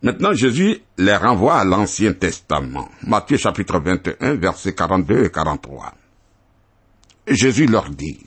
Maintenant, 0.02 0.32
Jésus 0.32 0.80
les 0.98 1.14
renvoie 1.14 1.58
à 1.58 1.64
l'Ancien 1.64 2.12
Testament. 2.12 2.88
Matthieu 3.06 3.36
chapitre 3.36 3.78
21, 3.78 4.34
versets 4.34 4.74
42 4.74 5.26
et 5.26 5.30
43. 5.30 5.94
Jésus 7.28 7.66
leur 7.66 7.88
dit, 7.88 8.18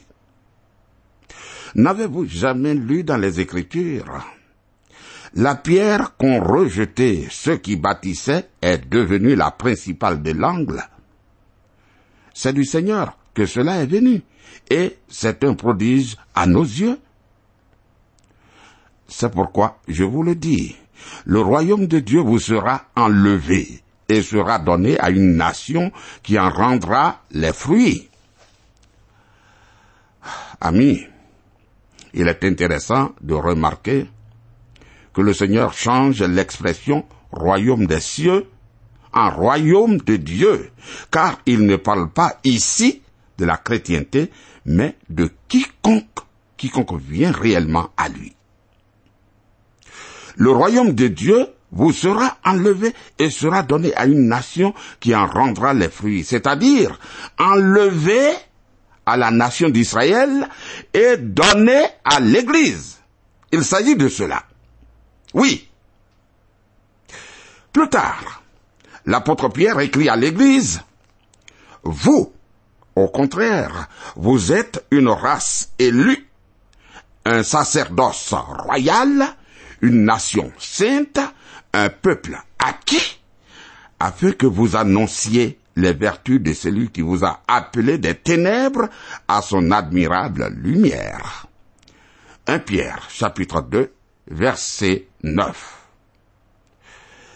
N'avez-vous 1.76 2.24
jamais 2.24 2.72
lu 2.72 3.04
dans 3.04 3.18
les 3.18 3.38
Écritures? 3.38 4.24
La 5.34 5.54
pierre 5.54 6.16
qu'ont 6.16 6.42
rejetée 6.42 7.28
ceux 7.30 7.58
qui 7.58 7.76
bâtissaient 7.76 8.48
est 8.62 8.88
devenue 8.88 9.34
la 9.34 9.50
principale 9.50 10.22
de 10.22 10.30
l'angle. 10.30 10.82
C'est 12.32 12.54
du 12.54 12.64
Seigneur 12.64 13.18
que 13.34 13.44
cela 13.44 13.82
est 13.82 13.86
venu, 13.86 14.22
et 14.70 14.96
c'est 15.08 15.44
un 15.44 15.52
prodige 15.52 16.16
à 16.34 16.46
nos 16.46 16.62
yeux. 16.64 16.98
C'est 19.06 19.30
pourquoi 19.30 19.78
je 19.86 20.04
vous 20.04 20.22
le 20.22 20.34
dis, 20.34 20.74
le 21.26 21.42
royaume 21.42 21.86
de 21.86 21.98
Dieu 21.98 22.20
vous 22.20 22.38
sera 22.38 22.86
enlevé 22.96 23.82
et 24.08 24.22
sera 24.22 24.58
donné 24.58 24.98
à 24.98 25.10
une 25.10 25.36
nation 25.36 25.92
qui 26.22 26.38
en 26.38 26.48
rendra 26.48 27.20
les 27.32 27.52
fruits. 27.52 28.08
Amis, 30.58 31.06
il 32.16 32.28
est 32.28 32.44
intéressant 32.44 33.12
de 33.20 33.34
remarquer 33.34 34.06
que 35.12 35.20
le 35.20 35.32
Seigneur 35.32 35.72
change 35.74 36.22
l'expression 36.22 37.04
royaume 37.30 37.86
des 37.86 38.00
cieux 38.00 38.46
en 39.12 39.30
royaume 39.30 39.98
de 39.98 40.16
Dieu, 40.16 40.70
car 41.10 41.38
il 41.46 41.66
ne 41.66 41.76
parle 41.76 42.10
pas 42.10 42.38
ici 42.44 43.02
de 43.38 43.44
la 43.44 43.56
chrétienté, 43.56 44.30
mais 44.64 44.96
de 45.08 45.30
quiconque, 45.48 46.20
quiconque 46.56 47.00
vient 47.00 47.32
réellement 47.32 47.90
à 47.96 48.08
lui. 48.08 48.34
Le 50.36 50.50
royaume 50.50 50.92
de 50.92 51.08
Dieu 51.08 51.46
vous 51.72 51.92
sera 51.92 52.38
enlevé 52.44 52.92
et 53.18 53.30
sera 53.30 53.62
donné 53.62 53.94
à 53.94 54.06
une 54.06 54.28
nation 54.28 54.74
qui 55.00 55.14
en 55.14 55.26
rendra 55.26 55.74
les 55.74 55.88
fruits, 55.88 56.24
c'est-à-dire 56.24 56.98
enlevé 57.38 58.32
à 59.06 59.16
la 59.16 59.30
nation 59.30 59.68
d'Israël 59.68 60.48
et 60.92 61.16
donné 61.16 61.86
à 62.04 62.20
l'Église. 62.20 62.98
Il 63.52 63.64
s'agit 63.64 63.96
de 63.96 64.08
cela. 64.08 64.42
Oui. 65.32 65.68
Plus 67.72 67.88
tard, 67.88 68.42
l'apôtre 69.06 69.48
Pierre 69.48 69.78
écrit 69.80 70.08
à 70.08 70.16
l'Église, 70.16 70.82
Vous, 71.84 72.32
au 72.96 73.08
contraire, 73.08 73.88
vous 74.16 74.52
êtes 74.52 74.84
une 74.90 75.08
race 75.08 75.70
élue, 75.78 76.28
un 77.24 77.42
sacerdoce 77.42 78.32
royal, 78.32 79.36
une 79.82 80.04
nation 80.04 80.50
sainte, 80.58 81.20
un 81.72 81.90
peuple 81.90 82.38
acquis, 82.58 83.20
afin 84.00 84.32
que 84.32 84.46
vous 84.46 84.74
annonciez 84.74 85.58
les 85.76 85.92
vertus 85.92 86.40
de 86.40 86.52
celui 86.52 86.90
qui 86.90 87.02
vous 87.02 87.24
a 87.24 87.42
appelé 87.46 87.98
des 87.98 88.14
ténèbres 88.14 88.88
à 89.28 89.42
son 89.42 89.70
admirable 89.70 90.48
lumière. 90.56 91.46
1 92.46 92.58
Pierre, 92.60 93.06
chapitre 93.10 93.60
2, 93.60 93.92
verset 94.28 95.06
9. 95.22 95.74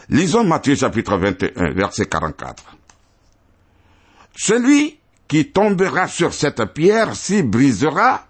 Lisons 0.09 0.45
Matthieu 0.45 0.75
chapitre 0.75 1.17
21, 1.17 1.73
verset 1.73 2.07
44. 2.07 2.65
Celui 4.35 4.99
qui 5.29 5.51
tombera 5.53 6.09
sur 6.09 6.35
cette 6.35 6.65
pierre 6.73 7.15
s'y 7.15 7.43
brisera, 7.43 8.27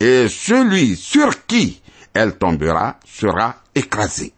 et 0.00 0.28
celui 0.28 0.96
sur 0.96 1.46
qui 1.46 1.80
elle 2.12 2.36
tombera 2.38 2.98
sera 3.04 3.56
écrasé. 3.74 4.32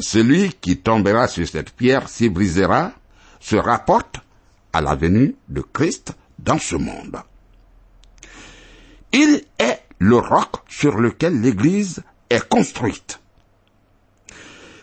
Celui 0.00 0.52
qui 0.54 0.78
tombera 0.78 1.28
sur 1.28 1.46
cette 1.46 1.70
pierre 1.70 2.08
s'y 2.08 2.28
brisera 2.28 2.92
se 3.40 3.56
rapporte 3.56 4.16
à 4.72 4.80
la 4.80 4.94
venue 4.94 5.34
de 5.48 5.60
Christ 5.60 6.12
dans 6.38 6.58
ce 6.58 6.76
monde. 6.76 7.18
Il 9.12 9.42
est 9.58 9.82
le 9.98 10.16
roc 10.16 10.56
sur 10.68 10.96
lequel 10.98 11.40
l'Église 11.40 12.02
est 12.30 12.48
construite. 12.48 13.20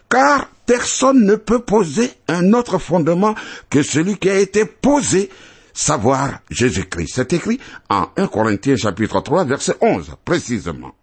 Car 0.10 0.50
personne 0.66 1.26
ne 1.26 1.36
peut 1.36 1.60
poser 1.60 2.12
un 2.28 2.54
autre 2.54 2.78
fondement 2.78 3.36
que 3.70 3.82
celui 3.84 4.18
qui 4.18 4.30
a 4.30 4.40
été 4.40 4.66
posé, 4.66 5.30
savoir 5.74 6.40
Jésus-Christ. 6.50 7.14
C'est 7.16 7.34
écrit 7.34 7.60
en 7.90 8.10
1 8.18 8.28
Corinthiens 8.28 8.76
chapitre 8.76 9.22
3 9.22 9.46
verset 9.46 9.76
11 9.82 10.16
précisément. 10.24 10.94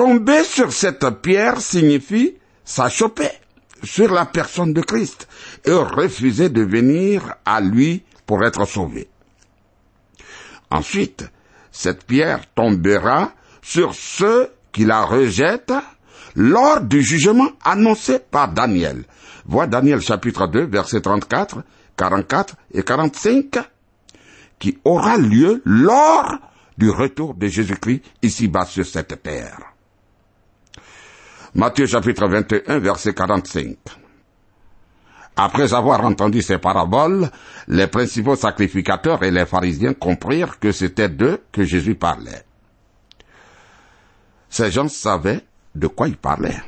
Tomber 0.00 0.44
sur 0.44 0.72
cette 0.72 1.06
pierre 1.20 1.60
signifie 1.60 2.38
s'achoper 2.64 3.28
sur 3.82 4.10
la 4.10 4.24
personne 4.24 4.72
de 4.72 4.80
Christ 4.80 5.28
et 5.62 5.72
refuser 5.72 6.48
de 6.48 6.62
venir 6.62 7.34
à 7.44 7.60
lui 7.60 8.02
pour 8.24 8.42
être 8.42 8.64
sauvé. 8.64 9.10
Ensuite, 10.70 11.28
cette 11.70 12.04
pierre 12.04 12.40
tombera 12.54 13.34
sur 13.60 13.94
ceux 13.94 14.48
qui 14.72 14.86
la 14.86 15.04
rejettent 15.04 15.74
lors 16.34 16.80
du 16.80 17.02
jugement 17.02 17.50
annoncé 17.62 18.20
par 18.20 18.50
Daniel. 18.50 19.04
Vois 19.44 19.66
Daniel 19.66 20.00
chapitre 20.00 20.46
2, 20.46 20.64
versets 20.64 21.02
34, 21.02 21.62
44 21.98 22.56
et 22.72 22.82
45, 22.82 23.58
qui 24.58 24.78
aura 24.82 25.18
lieu 25.18 25.60
lors 25.66 26.38
du 26.78 26.88
retour 26.88 27.34
de 27.34 27.48
Jésus-Christ 27.48 28.00
ici-bas 28.22 28.64
sur 28.64 28.86
cette 28.86 29.22
terre. 29.22 29.69
Matthieu 31.52 31.86
chapitre 31.86 32.28
21, 32.28 32.78
verset 32.78 33.12
45. 33.12 33.76
Après 35.34 35.74
avoir 35.74 36.04
entendu 36.04 36.42
ces 36.42 36.58
paraboles, 36.58 37.28
les 37.66 37.88
principaux 37.88 38.36
sacrificateurs 38.36 39.24
et 39.24 39.32
les 39.32 39.46
pharisiens 39.46 39.92
comprirent 39.92 40.60
que 40.60 40.70
c'était 40.70 41.08
d'eux 41.08 41.42
que 41.50 41.64
Jésus 41.64 41.96
parlait. 41.96 42.44
Ces 44.48 44.70
gens 44.70 44.86
savaient 44.86 45.44
de 45.74 45.88
quoi 45.88 46.06
ils 46.06 46.16
parlaient. 46.16 46.62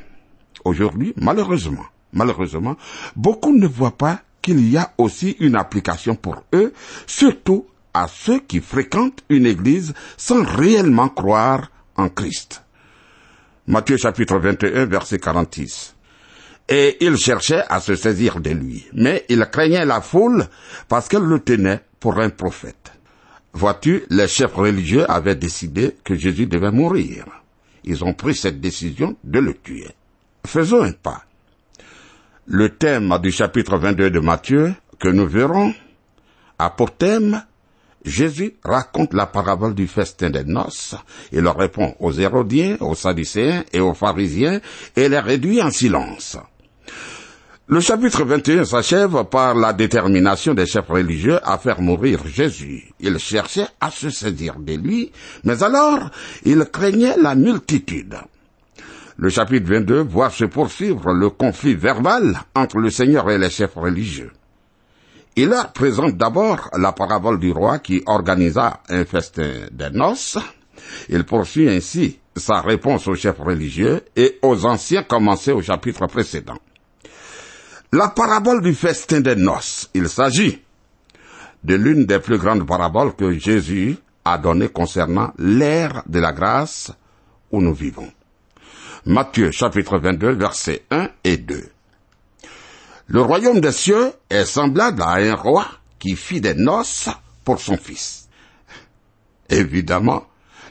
Aujourd'hui, 0.65 1.13
malheureusement, 1.15 1.85
malheureusement, 2.11 2.75
beaucoup 3.15 3.55
ne 3.55 3.67
voient 3.67 3.97
pas 3.97 4.19
qu'il 4.41 4.69
y 4.69 4.75
a 4.75 4.91
aussi 4.97 5.37
une 5.39 5.55
application 5.55 6.15
pour 6.15 6.43
eux, 6.53 6.73
surtout 7.07 7.67
à 7.93 8.09
ceux 8.09 8.39
qui 8.39 8.59
fréquentent 8.59 9.23
une 9.29 9.45
église 9.45 9.93
sans 10.17 10.43
réellement 10.43 11.07
croire 11.07 11.69
en 11.95 12.09
Christ. 12.09 12.62
Matthieu 13.65 13.95
chapitre 13.95 14.39
21 14.39 14.85
verset 14.87 15.19
46. 15.19 15.95
Et 16.67 16.97
il 16.99 17.15
cherchait 17.17 17.63
à 17.69 17.79
se 17.79 17.95
saisir 17.95 18.41
de 18.41 18.49
lui, 18.49 18.85
mais 18.93 19.25
il 19.29 19.45
craignait 19.51 19.85
la 19.85 20.01
foule 20.01 20.45
parce 20.89 21.07
qu'elle 21.07 21.23
le 21.23 21.39
tenait 21.39 21.79
pour 22.01 22.19
un 22.19 22.29
prophète. 22.29 22.91
Vois-tu, 23.53 24.03
les 24.09 24.27
chefs 24.27 24.55
religieux 24.55 25.09
avaient 25.09 25.35
décidé 25.35 25.95
que 26.03 26.15
Jésus 26.15 26.47
devait 26.47 26.71
mourir. 26.71 27.25
Ils 27.85 28.03
ont 28.03 28.13
pris 28.13 28.35
cette 28.35 28.59
décision 28.59 29.15
de 29.23 29.39
le 29.39 29.53
tuer. 29.53 29.89
Faisons 30.45 30.83
un 30.83 30.91
pas. 30.91 31.23
Le 32.45 32.69
thème 32.69 33.17
du 33.21 33.31
chapitre 33.31 33.77
22 33.77 34.09
de 34.09 34.19
Matthieu, 34.19 34.73
que 34.99 35.07
nous 35.07 35.27
verrons, 35.27 35.73
a 36.59 36.69
pour 36.69 36.91
thème 36.95 37.43
Jésus 38.05 38.55
raconte 38.63 39.13
la 39.13 39.25
parabole 39.25 39.75
du 39.75 39.87
festin 39.87 40.29
des 40.29 40.43
noces. 40.43 40.95
Il 41.31 41.47
répond 41.47 41.95
aux 41.99 42.11
Hérodiens, 42.11 42.77
aux 42.81 42.95
Sadducéens 42.95 43.63
et 43.71 43.79
aux 43.79 43.93
pharisiens 43.93 44.59
et 44.95 45.09
les 45.09 45.19
réduit 45.19 45.61
en 45.61 45.71
silence. 45.71 46.37
Le 47.67 47.79
chapitre 47.79 48.25
21 48.25 48.65
s'achève 48.65 49.23
par 49.31 49.55
la 49.55 49.71
détermination 49.71 50.53
des 50.53 50.65
chefs 50.65 50.89
religieux 50.89 51.39
à 51.43 51.57
faire 51.57 51.81
mourir 51.81 52.19
Jésus. 52.27 52.91
Ils 52.99 53.17
cherchaient 53.19 53.67
à 53.79 53.89
se 53.89 54.09
saisir 54.09 54.59
de 54.59 54.73
lui, 54.73 55.13
mais 55.45 55.63
alors 55.63 56.09
ils 56.43 56.65
craignaient 56.65 57.15
la 57.17 57.35
multitude. 57.35 58.17
Le 59.15 59.29
chapitre 59.29 59.69
22 59.69 60.01
voit 60.01 60.29
se 60.29 60.43
poursuivre 60.43 61.13
le 61.13 61.29
conflit 61.29 61.75
verbal 61.75 62.37
entre 62.53 62.79
le 62.79 62.89
Seigneur 62.89 63.31
et 63.31 63.37
les 63.37 63.49
chefs 63.49 63.75
religieux. 63.75 64.31
Il 65.35 65.55
présente 65.73 66.15
d'abord 66.15 66.69
la 66.77 66.91
parabole 66.91 67.39
du 67.39 67.51
roi 67.51 67.79
qui 67.79 68.03
organisa 68.05 68.81
un 68.89 69.03
festin 69.03 69.51
des 69.71 69.89
noces. 69.89 70.37
Il 71.09 71.23
poursuit 71.23 71.69
ainsi 71.69 72.19
sa 72.35 72.61
réponse 72.61 73.07
aux 73.07 73.15
chefs 73.15 73.39
religieux 73.39 74.01
et 74.15 74.37
aux 74.43 74.65
anciens 74.65 75.03
commencés 75.03 75.51
au 75.51 75.61
chapitre 75.61 76.05
précédent. 76.05 76.57
La 77.91 78.09
parabole 78.09 78.61
du 78.61 78.73
festin 78.73 79.21
des 79.21 79.35
noces, 79.35 79.89
il 79.93 80.07
s'agit 80.07 80.61
de 81.63 81.75
l'une 81.75 82.05
des 82.05 82.19
plus 82.19 82.37
grandes 82.37 82.67
paraboles 82.67 83.15
que 83.15 83.31
Jésus 83.33 83.97
a 84.25 84.37
données 84.37 84.69
concernant 84.69 85.33
l'ère 85.37 86.03
de 86.07 86.19
la 86.19 86.31
grâce 86.31 86.91
où 87.51 87.61
nous 87.61 87.73
vivons. 87.73 88.11
Matthieu 89.05 89.51
chapitre 89.51 89.97
22 89.97 90.31
versets 90.31 90.83
1 90.91 91.09
et 91.23 91.37
2. 91.37 91.72
Le 93.07 93.21
royaume 93.21 93.59
des 93.59 93.71
cieux 93.71 94.13
est 94.29 94.45
semblable 94.45 95.01
à 95.01 95.15
un 95.15 95.35
roi 95.35 95.67
qui 95.99 96.15
fit 96.15 96.41
des 96.41 96.53
noces 96.53 97.09
pour 97.43 97.59
son 97.59 97.77
fils. 97.77 98.29
Évidemment, 99.49 100.23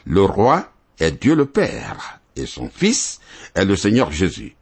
le 0.05 0.23
roi 0.23 0.67
est 0.99 1.11
Dieu 1.21 1.35
le 1.35 1.45
Père 1.45 2.19
et 2.35 2.45
son 2.45 2.69
fils 2.69 3.19
est 3.55 3.65
le 3.65 3.75
Seigneur 3.75 4.11
Jésus. 4.11 4.55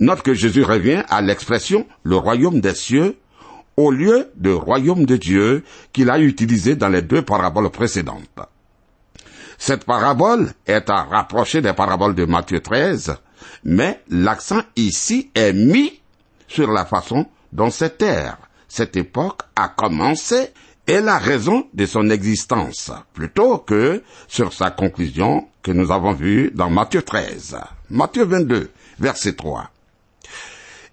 Note 0.00 0.22
que 0.22 0.34
Jésus 0.34 0.64
revient 0.64 1.04
à 1.08 1.20
l'expression 1.22 1.86
le 2.02 2.16
royaume 2.16 2.60
des 2.60 2.74
cieux 2.74 3.16
au 3.76 3.90
lieu 3.90 4.30
de 4.36 4.50
royaume 4.50 5.06
de 5.06 5.16
Dieu 5.16 5.64
qu'il 5.92 6.10
a 6.10 6.18
utilisé 6.18 6.74
dans 6.74 6.88
les 6.88 7.02
deux 7.02 7.22
paraboles 7.22 7.70
précédentes. 7.70 8.40
Cette 9.58 9.84
parabole 9.84 10.52
est 10.66 10.90
à 10.90 11.04
rapprocher 11.04 11.62
des 11.62 11.72
paraboles 11.72 12.16
de 12.16 12.24
Matthieu 12.24 12.60
13, 12.60 13.16
mais 13.62 14.02
l'accent 14.08 14.62
ici 14.76 15.30
est 15.34 15.52
mis 15.52 16.00
sur 16.54 16.70
la 16.70 16.84
façon 16.84 17.26
dont 17.52 17.70
cette 17.70 18.00
ère, 18.00 18.38
cette 18.68 18.96
époque 18.96 19.42
a 19.56 19.68
commencé 19.68 20.50
et 20.86 21.00
la 21.00 21.18
raison 21.18 21.66
de 21.74 21.84
son 21.84 22.10
existence, 22.10 22.92
plutôt 23.12 23.58
que 23.58 24.02
sur 24.28 24.52
sa 24.52 24.70
conclusion 24.70 25.48
que 25.62 25.72
nous 25.72 25.90
avons 25.90 26.12
vue 26.12 26.52
dans 26.54 26.70
Matthieu 26.70 27.02
13. 27.02 27.56
Matthieu 27.90 28.24
22, 28.24 28.70
verset 29.00 29.32
3. 29.32 29.68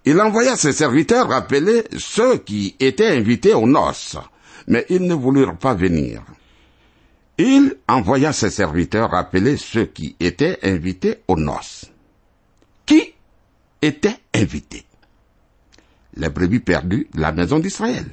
Il 0.06 0.20
envoya 0.20 0.56
ses 0.56 0.74
serviteurs 0.74 1.30
rappeler 1.30 1.84
ceux 1.98 2.38
qui 2.38 2.76
étaient 2.80 3.16
invités 3.16 3.54
aux 3.54 3.68
noces, 3.68 4.18
mais 4.68 4.86
ils 4.90 5.06
ne 5.06 5.14
voulurent 5.14 5.58
pas 5.58 5.76
venir. 5.76 6.24
Il 7.38 7.78
envoya 7.88 8.34
ses 8.34 8.50
serviteurs 8.50 9.12
rappeler 9.12 9.58
ceux 9.58 9.86
qui 9.86 10.16
étaient 10.20 10.58
invités 10.64 11.18
aux 11.28 11.38
noces. 11.38 11.86
Qui 12.86 13.14
étaient 13.82 14.18
invités 14.34 14.86
Les 16.22 16.30
brebis 16.30 16.60
perdues 16.60 17.08
la 17.16 17.32
maison 17.32 17.58
d'Israël. 17.58 18.06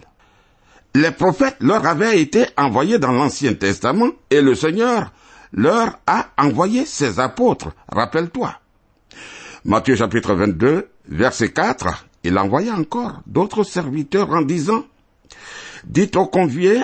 Les 0.95 1.11
prophètes 1.11 1.59
leur 1.61 1.87
avaient 1.87 2.19
été 2.19 2.47
envoyés 2.57 2.99
dans 2.99 3.13
l'Ancien 3.13 3.53
Testament 3.53 4.13
et 4.31 4.41
le 4.41 4.55
Seigneur 4.55 5.13
leur 5.53 5.99
a 6.07 6.29
envoyé 6.39 6.87
ses 6.87 7.21
apôtres, 7.21 7.73
rappelle-toi. 7.87 8.55
Matthieu 9.67 9.95
chapitre 9.95 10.33
22, 10.35 10.89
verset 11.09 11.53
4, 11.53 12.07
il 12.25 12.39
envoya 12.39 12.75
encore 12.75 13.21
d'autres 13.27 13.63
serviteurs 13.63 14.31
en 14.31 14.41
disant, 14.41 14.85
Dites 15.85 16.17
aux 16.17 16.27
conviés, 16.27 16.81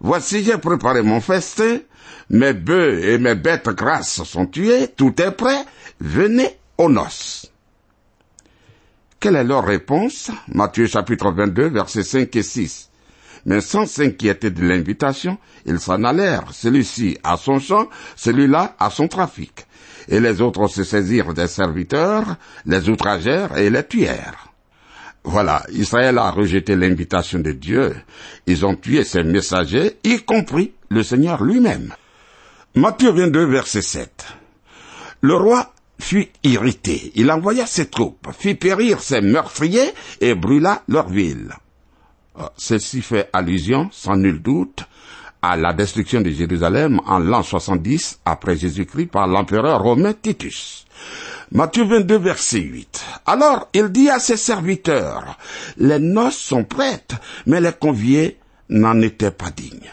voici 0.00 0.42
j'ai 0.44 0.56
préparé 0.56 1.02
mon 1.02 1.20
festin, 1.20 1.78
mes 2.30 2.54
bœufs 2.54 3.04
et 3.04 3.18
mes 3.18 3.34
bêtes 3.34 3.68
grasses 3.68 4.22
sont 4.24 4.46
tués, 4.46 4.88
tout 4.88 5.20
est 5.20 5.32
prêt, 5.32 5.62
venez 6.00 6.56
aux 6.78 6.88
noces. 6.88 7.50
Quelle 9.24 9.36
est 9.36 9.44
leur 9.44 9.64
réponse? 9.64 10.30
Matthieu 10.48 10.86
chapitre 10.86 11.32
22, 11.32 11.68
versets 11.68 12.02
5 12.02 12.36
et 12.36 12.42
6. 12.42 12.90
Mais 13.46 13.62
sans 13.62 13.86
s'inquiéter 13.86 14.50
de 14.50 14.62
l'invitation, 14.62 15.38
ils 15.64 15.80
s'en 15.80 16.04
allèrent, 16.04 16.52
celui-ci 16.52 17.16
à 17.24 17.38
son 17.38 17.58
champ, 17.58 17.88
celui-là 18.16 18.76
à 18.78 18.90
son 18.90 19.08
trafic 19.08 19.64
et 20.08 20.20
les 20.20 20.42
autres 20.42 20.66
se 20.66 20.84
saisirent 20.84 21.32
des 21.32 21.46
serviteurs, 21.46 22.36
les 22.66 22.90
outragèrent 22.90 23.56
et 23.56 23.70
les 23.70 23.84
tuèrent. 23.84 24.48
Voilà, 25.24 25.62
Israël 25.72 26.18
a 26.18 26.30
rejeté 26.30 26.76
l'invitation 26.76 27.38
de 27.38 27.52
Dieu. 27.52 27.96
Ils 28.46 28.66
ont 28.66 28.76
tué 28.76 29.04
ses 29.04 29.22
messagers, 29.22 29.96
y 30.04 30.18
compris 30.18 30.74
le 30.90 31.02
Seigneur 31.02 31.42
lui-même. 31.42 31.94
Matthieu 32.74 33.10
22, 33.10 33.46
verset 33.46 33.80
7. 33.80 34.26
Le 35.22 35.34
roi 35.34 35.73
fut 35.98 36.28
irrité. 36.42 37.12
Il 37.14 37.30
envoya 37.30 37.66
ses 37.66 37.88
troupes, 37.88 38.28
fit 38.36 38.54
périr 38.54 39.00
ses 39.00 39.20
meurtriers 39.20 39.92
et 40.20 40.34
brûla 40.34 40.82
leur 40.88 41.08
ville. 41.08 41.54
Ah, 42.36 42.52
ceci 42.56 43.00
fait 43.00 43.30
allusion, 43.32 43.88
sans 43.92 44.16
nul 44.16 44.42
doute, 44.42 44.84
à 45.40 45.56
la 45.56 45.72
destruction 45.72 46.20
de 46.20 46.30
Jérusalem 46.30 47.00
en 47.06 47.18
l'an 47.18 47.42
70 47.42 48.20
après 48.24 48.56
Jésus-Christ 48.56 49.06
par 49.06 49.26
l'empereur 49.26 49.82
romain 49.82 50.14
Titus. 50.14 50.86
Matthieu 51.52 51.84
22, 51.84 52.16
verset 52.16 52.60
8. 52.60 53.04
Alors 53.26 53.68
il 53.74 53.90
dit 53.90 54.08
à 54.08 54.18
ses 54.18 54.38
serviteurs, 54.38 55.38
les 55.76 55.98
noces 55.98 56.38
sont 56.38 56.64
prêtes, 56.64 57.14
mais 57.46 57.60
les 57.60 57.72
conviés 57.72 58.38
n'en 58.70 59.00
étaient 59.02 59.30
pas 59.30 59.50
dignes. 59.50 59.92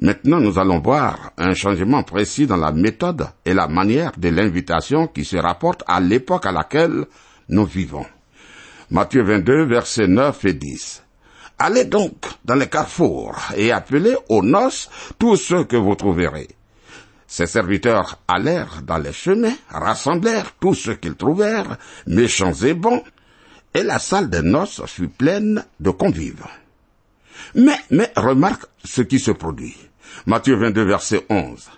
Maintenant, 0.00 0.38
nous 0.38 0.60
allons 0.60 0.78
voir 0.78 1.32
un 1.36 1.54
changement 1.54 2.04
précis 2.04 2.46
dans 2.46 2.56
la 2.56 2.70
méthode 2.70 3.26
et 3.44 3.52
la 3.52 3.66
manière 3.66 4.12
de 4.16 4.28
l'invitation 4.28 5.08
qui 5.08 5.24
se 5.24 5.36
rapporte 5.36 5.82
à 5.88 5.98
l'époque 5.98 6.46
à 6.46 6.52
laquelle 6.52 7.06
nous 7.48 7.64
vivons. 7.64 8.06
Matthieu 8.90 9.24
22, 9.24 9.64
versets 9.64 10.06
9 10.06 10.44
et 10.44 10.54
10. 10.54 11.02
Allez 11.58 11.84
donc 11.84 12.14
dans 12.44 12.54
les 12.54 12.68
carrefours 12.68 13.36
et 13.56 13.72
appelez 13.72 14.14
aux 14.28 14.42
noces 14.42 14.88
tous 15.18 15.34
ceux 15.34 15.64
que 15.64 15.76
vous 15.76 15.96
trouverez. 15.96 16.48
Ses 17.26 17.46
serviteurs 17.46 18.20
allèrent 18.28 18.82
dans 18.86 18.98
les 18.98 19.12
chemins, 19.12 19.56
rassemblèrent 19.68 20.52
tous 20.60 20.74
ceux 20.74 20.94
qu'ils 20.94 21.16
trouvèrent, 21.16 21.76
méchants 22.06 22.54
et 22.54 22.74
bons, 22.74 23.02
et 23.74 23.82
la 23.82 23.98
salle 23.98 24.30
des 24.30 24.42
noces 24.42 24.80
fut 24.86 25.08
pleine 25.08 25.64
de 25.80 25.90
convives. 25.90 26.46
Mais, 27.56 27.78
mais, 27.90 28.12
remarque 28.16 28.66
ce 28.84 29.02
qui 29.02 29.18
se 29.18 29.32
produit. 29.32 29.87
Matthieu 30.26 30.56
22, 30.56 30.84
verset 30.84 31.26
11. 31.28 31.68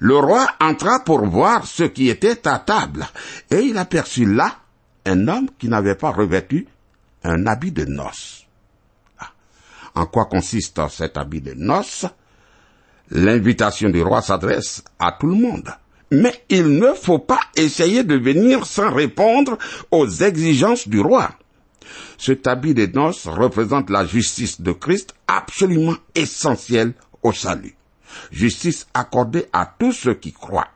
Le 0.00 0.16
roi 0.16 0.46
entra 0.60 1.00
pour 1.04 1.24
voir 1.26 1.66
ce 1.66 1.84
qui 1.84 2.08
était 2.08 2.46
à 2.48 2.58
table, 2.58 3.06
et 3.50 3.60
il 3.60 3.78
aperçut 3.78 4.26
là 4.26 4.56
un 5.04 5.28
homme 5.28 5.48
qui 5.58 5.68
n'avait 5.68 5.94
pas 5.94 6.10
revêtu 6.10 6.66
un 7.24 7.46
habit 7.46 7.72
de 7.72 7.84
noces. 7.84 8.46
Ah. 9.18 9.30
En 9.94 10.06
quoi 10.06 10.26
consiste 10.26 10.80
cet 10.90 11.16
habit 11.16 11.40
de 11.40 11.54
noces? 11.54 12.06
L'invitation 13.10 13.90
du 13.90 14.02
roi 14.02 14.22
s'adresse 14.22 14.82
à 14.98 15.12
tout 15.12 15.26
le 15.26 15.34
monde. 15.34 15.70
Mais 16.10 16.44
il 16.48 16.78
ne 16.78 16.92
faut 16.94 17.18
pas 17.18 17.40
essayer 17.56 18.04
de 18.04 18.16
venir 18.16 18.66
sans 18.66 18.92
répondre 18.92 19.58
aux 19.90 20.08
exigences 20.08 20.88
du 20.88 21.00
roi. 21.00 21.30
Cet 22.18 22.46
habit 22.46 22.74
de 22.74 22.86
noces 22.86 23.26
représente 23.26 23.90
la 23.90 24.06
justice 24.06 24.60
de 24.60 24.72
Christ 24.72 25.14
absolument 25.26 25.96
essentielle 26.14 26.94
au 27.22 27.32
salut. 27.32 27.74
Justice 28.30 28.86
accordée 28.94 29.46
à 29.52 29.66
tous 29.78 29.92
ceux 29.92 30.14
qui 30.14 30.32
croient. 30.32 30.68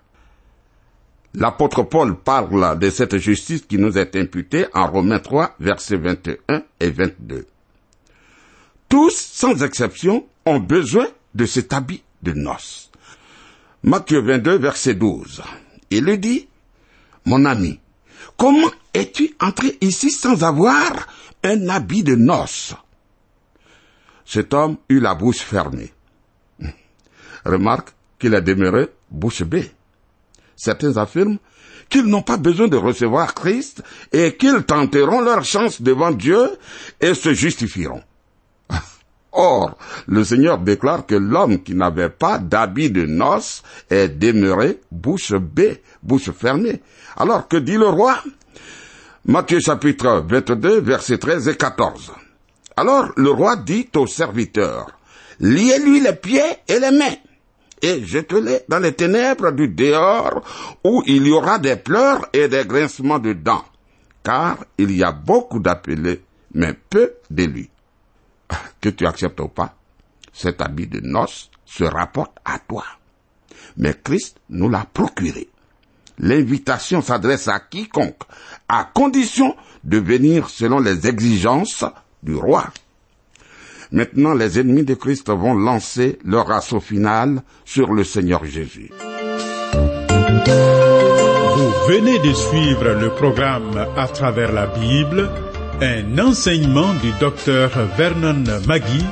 L'apôtre 1.35 1.83
Paul 1.83 2.17
parle 2.17 2.79
de 2.79 2.89
cette 2.89 3.19
justice 3.19 3.63
qui 3.63 3.77
nous 3.77 3.99
est 3.99 4.17
imputée 4.17 4.67
en 4.73 4.87
Romains 4.91 5.19
3, 5.19 5.57
versets 5.61 5.99
21 5.99 6.63
et 6.81 6.91
22. 6.91 7.47
Tous, 8.89 9.15
sans 9.15 9.63
exception, 9.63 10.27
ont 10.47 10.61
besoin 10.61 11.07
de 11.35 11.45
cet 11.45 11.75
habit 11.75 12.03
de 12.23 12.33
noces. 12.33 12.91
Matthieu 13.83 14.21
22, 14.21 14.57
verset 14.57 14.95
12. 14.95 15.43
Il 15.91 16.05
lui 16.05 16.19
dit, 16.19 16.49
Mon 17.27 17.45
ami, 17.45 17.81
comment 18.39 18.71
es-tu 18.95 19.35
entré 19.39 19.77
ici 19.83 20.11
sans 20.11 20.43
avoir 20.43 21.07
un 21.45 21.69
habit 21.69 22.03
de 22.03 22.15
noces? 22.15 22.75
Cet 24.25 24.55
homme 24.55 24.79
eut 24.89 25.01
la 25.01 25.15
bouche 25.15 25.41
fermée. 25.41 25.93
Remarque 27.47 27.91
qu'il 28.19 28.35
a 28.35 28.41
demeuré 28.41 28.89
bouche 29.11 29.45
bée. 29.45 29.71
Certains 30.57 30.97
affirment 30.97 31.39
qu'ils 31.89 32.07
n'ont 32.07 32.23
pas 32.23 32.39
besoin 32.39 32.67
de 32.67 32.77
recevoir 32.77 33.35
Christ 33.35 33.83
et 34.13 34.37
qu'ils 34.37 34.65
tenteront 34.65 35.21
leur 35.21 35.45
chance 35.45 35.81
devant 35.81 36.11
Dieu 36.11 36.49
et 37.01 37.15
se 37.15 37.33
justifieront. 37.33 38.03
Or, 39.33 39.79
le 40.09 40.25
Seigneur 40.25 40.59
déclare 40.59 41.07
que 41.07 41.15
l'homme 41.15 41.63
qui 41.63 41.75
n'avait 41.75 42.11
pas 42.11 42.39
d'habit 42.39 42.91
de 42.91 43.07
noces 43.07 43.63
est 43.91 44.09
demeuré 44.09 44.81
bouche 44.91 45.33
bée, 45.35 45.83
bouche 46.03 46.33
fermée. 46.33 46.81
Alors 47.17 47.47
que 47.47 47.59
dit 47.59 47.77
le 47.77 47.89
roi? 47.89 48.19
Matthieu 49.27 49.61
chapitre 49.61 50.25
22, 50.27 50.81
versets 50.81 51.19
13 51.19 51.49
et 51.49 51.57
14. 51.57 52.13
Alors 52.77 53.11
le 53.17 53.31
roi 53.31 53.57
dit 53.57 53.89
aux 53.95 54.07
serviteurs, 54.07 54.87
liez-lui 55.39 56.01
les 56.01 56.15
pieds 56.15 56.43
et 56.69 56.81
les 56.81 56.91
mains 56.91 57.17
et 57.83 58.05
jetez-les 58.05 58.61
dans 58.69 58.79
les 58.79 58.93
ténèbres 58.93 59.53
du 59.53 59.69
dehors 59.69 60.43
où 60.85 61.03
il 61.07 61.27
y 61.27 61.31
aura 61.31 61.59
des 61.59 61.77
pleurs 61.77 62.27
et 62.33 62.49
des 62.49 62.65
grincements 62.65 63.19
de 63.19 63.33
dents, 63.33 63.65
car 64.23 64.59
il 64.79 64.97
y 64.97 65.05
a 65.05 65.13
beaucoup 65.13 65.61
d'appelés, 65.61 66.23
mais 66.55 66.75
peu 66.75 67.15
d'élus. 67.31 67.71
Que 68.81 68.89
tu 68.91 69.07
acceptes 69.07 69.41
ou 69.41 69.49
pas, 69.49 69.75
cet 70.33 70.61
habit 70.61 70.87
de 70.87 71.01
noces 71.01 71.51
se 71.65 71.85
rapporte 71.85 72.39
à 72.45 72.59
toi. 72.59 72.85
Mais 73.77 73.95
Christ 74.03 74.39
nous 74.49 74.69
l'a 74.69 74.87
procuré. 74.91 75.49
L'invitation 76.19 77.03
s'adresse 77.03 77.49
à 77.49 77.61
quiconque, 77.61 78.23
à 78.69 78.85
condition 78.85 79.55
de 79.85 79.99
venir 79.99 80.49
selon 80.49 80.79
les 80.79 81.07
exigences 81.07 81.85
du 82.23 82.37
roi. 82.37 82.69
Maintenant, 83.93 84.35
les 84.35 84.59
ennemis 84.59 84.85
de 84.85 84.95
Christ 84.95 85.31
vont 85.31 85.55
lancer 85.55 86.19
leur 86.25 86.51
assaut 86.51 86.81
final 86.81 87.43
sur 87.65 87.93
le 87.93 88.05
Seigneur 88.05 88.45
Jésus. 88.45 88.91
Vous 91.57 91.73
venez 91.89 92.19
de 92.19 92.33
suivre 92.33 92.89
le 93.01 93.11
programme 93.11 93.87
à 93.97 94.09
travers 94.09 94.53
la 94.53 94.67
Bible, 94.67 95.31
un 95.81 96.19
enseignement 96.19 96.95
du 96.95 97.13
docteur 97.21 97.71
Vernon 97.97 98.45
Magui 98.67 99.05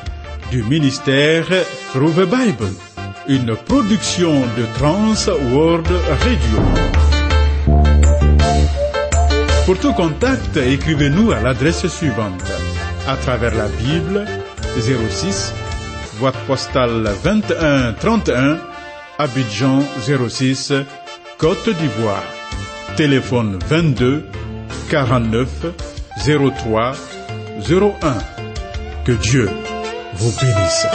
du 0.51 0.63
ministère 0.65 1.47
Through 1.93 2.15
the 2.15 2.29
Bible, 2.29 2.69
une 3.29 3.57
production 3.57 4.41
de 4.41 4.65
Trans 4.77 5.33
World 5.53 5.89
Radio. 6.09 6.59
Pour 9.67 9.79
tout 9.79 9.93
contact, 9.93 10.57
écrivez-nous 10.57 11.33
à 11.33 11.41
l'adresse 11.41 11.87
suivante 11.87 12.45
à 13.09 13.17
travers 13.17 13.55
la 13.55 13.69
Bible 13.69 14.27
06, 14.81 15.53
boîte 16.19 16.37
postale 16.47 17.11
2131, 17.25 18.59
Abidjan 19.19 19.83
06, 20.29 20.73
Côte 21.39 21.69
d'Ivoire. 21.69 22.23
Téléphone 22.97 23.59
22 23.69 24.25
49 24.91 25.49
03 26.25 26.93
01. 27.69 27.93
Que 29.05 29.13
Dieu 29.13 29.51
vous 30.15 30.33
bénisse. 30.41 30.87